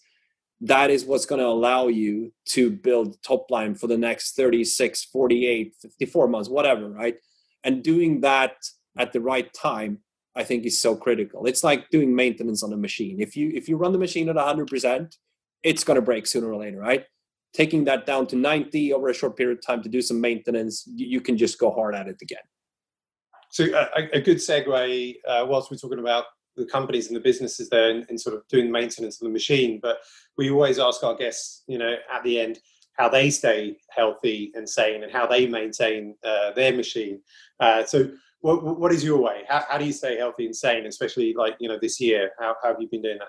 that 0.60 0.90
is 0.90 1.04
what's 1.04 1.26
going 1.26 1.40
to 1.40 1.46
allow 1.46 1.88
you 1.88 2.32
to 2.46 2.70
build 2.70 3.20
top 3.22 3.50
line 3.50 3.74
for 3.74 3.88
the 3.88 3.98
next 3.98 4.36
36, 4.36 5.04
48, 5.04 5.74
54 5.82 6.28
months, 6.28 6.48
whatever, 6.48 6.88
right? 6.88 7.16
And 7.64 7.82
doing 7.82 8.20
that 8.20 8.54
at 8.96 9.12
the 9.12 9.20
right 9.20 9.52
time, 9.52 9.98
I 10.34 10.44
think 10.44 10.64
is 10.64 10.80
so 10.80 10.96
critical. 10.96 11.46
It's 11.46 11.64
like 11.64 11.90
doing 11.90 12.14
maintenance 12.14 12.62
on 12.62 12.72
a 12.72 12.76
machine. 12.76 13.20
If 13.20 13.36
you 13.36 13.50
if 13.54 13.68
you 13.68 13.76
run 13.76 13.92
the 13.92 13.98
machine 13.98 14.28
at 14.28 14.36
100%, 14.36 15.16
it's 15.62 15.84
going 15.84 15.96
to 15.96 16.02
break 16.02 16.26
sooner 16.26 16.52
or 16.52 16.56
later, 16.56 16.78
right? 16.78 17.04
Taking 17.52 17.84
that 17.84 18.06
down 18.06 18.26
to 18.28 18.36
90 18.36 18.92
over 18.92 19.08
a 19.08 19.14
short 19.14 19.36
period 19.36 19.58
of 19.58 19.66
time 19.66 19.82
to 19.82 19.88
do 19.88 20.00
some 20.00 20.20
maintenance, 20.20 20.84
you 20.86 21.20
can 21.20 21.36
just 21.36 21.58
go 21.58 21.70
hard 21.70 21.94
at 21.94 22.08
it 22.08 22.16
again. 22.22 22.38
So 23.50 23.64
uh, 23.64 23.88
a, 23.96 24.16
a 24.16 24.20
good 24.20 24.38
segue, 24.38 25.14
uh, 25.28 25.44
whilst 25.46 25.70
we're 25.70 25.76
talking 25.76 25.98
about 25.98 26.24
the 26.56 26.64
companies 26.66 27.08
and 27.08 27.16
the 27.16 27.20
businesses 27.20 27.68
there 27.68 27.90
and, 27.90 28.06
and, 28.08 28.20
sort 28.20 28.36
of 28.36 28.46
doing 28.48 28.70
maintenance 28.70 29.20
of 29.20 29.26
the 29.26 29.32
machine, 29.32 29.78
but 29.82 29.98
we 30.36 30.50
always 30.50 30.78
ask 30.78 31.02
our 31.02 31.14
guests, 31.14 31.62
you 31.66 31.78
know, 31.78 31.94
at 32.12 32.22
the 32.24 32.40
end, 32.40 32.58
how 32.94 33.08
they 33.08 33.30
stay 33.30 33.76
healthy 33.90 34.52
and 34.54 34.68
sane 34.68 35.02
and 35.02 35.12
how 35.12 35.26
they 35.26 35.46
maintain 35.46 36.14
uh, 36.24 36.52
their 36.52 36.74
machine. 36.74 37.20
Uh, 37.58 37.84
so 37.84 38.10
what, 38.40 38.62
what 38.78 38.92
is 38.92 39.02
your 39.02 39.20
way? 39.20 39.42
How, 39.48 39.64
how 39.68 39.78
do 39.78 39.84
you 39.84 39.92
stay 39.92 40.18
healthy 40.18 40.46
and 40.46 40.54
sane, 40.54 40.86
especially 40.86 41.32
like, 41.34 41.56
you 41.58 41.68
know, 41.68 41.78
this 41.80 42.00
year? 42.00 42.30
How, 42.38 42.54
how 42.62 42.70
have 42.70 42.80
you 42.80 42.88
been 42.88 43.02
doing 43.02 43.18
that? 43.18 43.28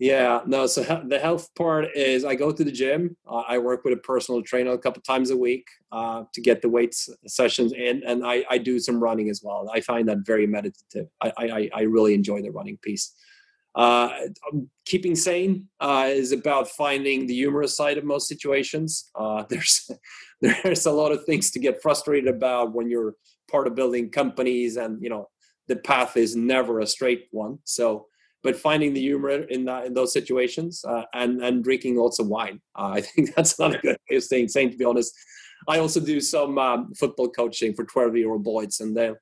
Yeah, 0.00 0.40
no. 0.46 0.66
So 0.66 0.82
the 1.06 1.18
health 1.18 1.54
part 1.54 1.88
is 1.94 2.24
I 2.24 2.34
go 2.34 2.50
to 2.52 2.64
the 2.64 2.72
gym. 2.72 3.16
Uh, 3.30 3.42
I 3.46 3.58
work 3.58 3.84
with 3.84 3.92
a 3.92 3.98
personal 3.98 4.42
trainer 4.42 4.72
a 4.72 4.78
couple 4.78 5.02
times 5.02 5.30
a 5.30 5.36
week 5.36 5.68
uh, 5.92 6.24
to 6.32 6.40
get 6.40 6.62
the 6.62 6.70
weights 6.70 7.10
sessions 7.26 7.74
in, 7.74 8.02
and 8.06 8.24
I, 8.26 8.44
I 8.48 8.56
do 8.56 8.78
some 8.80 8.98
running 8.98 9.28
as 9.28 9.42
well. 9.44 9.70
I 9.72 9.82
find 9.82 10.08
that 10.08 10.20
very 10.24 10.46
meditative. 10.46 11.08
I 11.20 11.32
I, 11.36 11.70
I 11.74 11.82
really 11.82 12.14
enjoy 12.14 12.40
the 12.40 12.50
running 12.50 12.78
piece. 12.78 13.14
Uh, 13.74 14.08
um, 14.50 14.68
keeping 14.86 15.14
sane 15.14 15.68
uh, 15.80 16.06
is 16.08 16.32
about 16.32 16.68
finding 16.68 17.26
the 17.26 17.34
humorous 17.34 17.76
side 17.76 17.98
of 17.98 18.04
most 18.04 18.26
situations. 18.26 19.10
Uh, 19.14 19.44
there's 19.50 19.90
there's 20.40 20.86
a 20.86 20.90
lot 20.92 21.12
of 21.12 21.24
things 21.26 21.50
to 21.50 21.58
get 21.58 21.82
frustrated 21.82 22.34
about 22.34 22.72
when 22.72 22.88
you're 22.88 23.16
part 23.50 23.66
of 23.66 23.74
building 23.74 24.10
companies, 24.10 24.78
and 24.78 25.02
you 25.02 25.10
know 25.10 25.28
the 25.68 25.76
path 25.76 26.16
is 26.16 26.34
never 26.34 26.80
a 26.80 26.86
straight 26.86 27.26
one. 27.32 27.58
So 27.64 28.06
but 28.42 28.56
finding 28.56 28.94
the 28.94 29.00
humor 29.00 29.30
in 29.30 29.64
that 29.66 29.86
in 29.86 29.94
those 29.94 30.12
situations 30.12 30.84
uh, 30.88 31.02
and 31.14 31.42
and 31.42 31.64
drinking 31.64 31.96
lots 31.96 32.18
of 32.18 32.28
wine. 32.28 32.60
Uh, 32.76 32.92
I 32.94 33.00
think 33.00 33.34
that's 33.34 33.58
not 33.58 33.74
a 33.74 33.78
good 33.78 33.96
way 34.08 34.16
of 34.16 34.24
staying 34.24 34.48
sane. 34.48 34.70
To 34.70 34.76
be 34.76 34.84
honest, 34.84 35.14
I 35.68 35.78
also 35.78 36.00
do 36.00 36.20
some 36.20 36.58
um, 36.58 36.92
football 36.94 37.28
coaching 37.28 37.74
for 37.74 37.84
twelve 37.84 38.16
year 38.16 38.30
old 38.30 38.44
boys, 38.44 38.80
and 38.80 38.96
they 38.96 39.12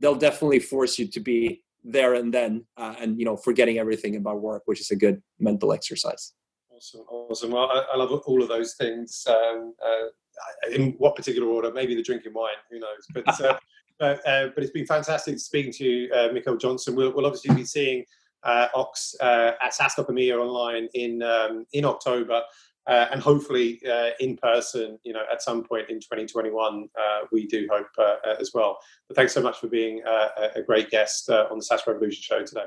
they'll 0.00 0.14
definitely 0.14 0.60
force 0.60 0.98
you 0.98 1.06
to 1.08 1.20
be 1.20 1.62
there 1.88 2.14
and 2.14 2.34
then, 2.34 2.64
uh, 2.76 2.94
and 3.00 3.18
you 3.18 3.24
know, 3.24 3.36
forgetting 3.36 3.78
everything 3.78 4.16
about 4.16 4.40
work, 4.40 4.62
which 4.66 4.80
is 4.80 4.90
a 4.90 4.96
good 4.96 5.22
mental 5.38 5.72
exercise. 5.72 6.32
Awesome, 6.70 7.02
awesome. 7.08 7.50
Well, 7.52 7.70
I, 7.70 7.94
I 7.94 7.96
love 7.96 8.10
all 8.26 8.42
of 8.42 8.48
those 8.48 8.74
things. 8.74 9.24
Um, 9.28 9.72
uh, 9.82 10.70
in 10.70 10.92
what 10.98 11.16
particular 11.16 11.48
order? 11.48 11.72
Maybe 11.72 11.94
the 11.94 12.02
drinking 12.02 12.34
wine. 12.34 12.56
Who 12.70 12.80
knows? 12.80 13.06
But. 13.14 13.40
Uh, 13.40 13.58
uh, 14.00 14.48
but 14.54 14.62
it's 14.62 14.72
been 14.72 14.86
fantastic 14.86 15.38
speaking 15.38 15.72
to 15.72 15.84
you, 15.84 16.12
uh, 16.12 16.56
Johnsson. 16.56 16.94
We'll, 16.94 17.14
we'll 17.14 17.24
obviously 17.24 17.54
be 17.54 17.64
seeing 17.64 18.04
uh, 18.42 18.68
Oxx 18.74 19.14
uh, 19.20 19.52
at 19.62 19.72
SaaStock 19.72 20.08
EMEA 20.08 20.38
online 20.38 20.88
in 20.94 21.22
um, 21.22 21.66
in 21.72 21.84
October. 21.84 22.42
Uh, 22.86 23.06
and 23.10 23.20
hopefully 23.20 23.80
uh, 23.90 24.10
in 24.20 24.36
person, 24.36 24.96
you 25.02 25.12
know, 25.12 25.24
at 25.32 25.42
some 25.42 25.64
point 25.64 25.90
in 25.90 25.98
2021, 25.98 26.88
uh, 26.96 27.26
we 27.32 27.44
do 27.48 27.66
hope 27.68 27.88
uh, 27.98 28.34
as 28.38 28.52
well. 28.54 28.78
But 29.08 29.16
thanks 29.16 29.32
so 29.32 29.42
much 29.42 29.58
for 29.58 29.66
being 29.66 30.02
a 30.06 30.62
great 30.62 30.88
guest 30.88 31.28
on 31.28 31.58
the 31.58 31.64
SaaS 31.64 31.82
Revolution 31.84 32.22
show 32.22 32.44
today. 32.44 32.66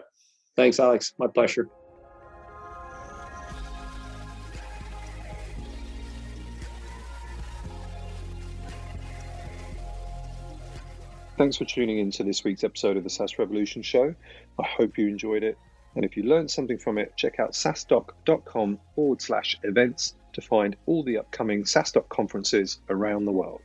Thanks, 0.57 0.77
Alex. 0.77 1.13
My 1.17 1.27
pleasure. 1.27 1.69
Thanks 11.39 11.55
for 11.55 11.63
tuning 11.63 11.99
in 11.99 12.11
to 12.11 12.25
this 12.25 12.43
week's 12.43 12.65
episode 12.65 12.97
of 12.97 13.05
the 13.05 13.09
SaaS 13.09 13.39
Revolution 13.39 13.81
show. 13.81 14.13
I 14.59 14.67
hope 14.67 14.97
you 14.97 15.07
enjoyed 15.07 15.43
it. 15.43 15.57
And 15.95 16.05
if 16.05 16.15
you 16.15 16.23
learned 16.23 16.51
something 16.51 16.77
from 16.77 16.97
it, 16.97 17.15
check 17.17 17.39
out 17.39 17.53
saastock.com 17.53 18.79
forward 18.95 19.21
slash 19.21 19.57
events 19.63 20.15
to 20.33 20.41
find 20.41 20.75
all 20.85 21.03
the 21.03 21.17
upcoming 21.17 21.63
SaaStock 21.63 22.09
conferences 22.09 22.79
around 22.89 23.25
the 23.25 23.31
world. 23.31 23.61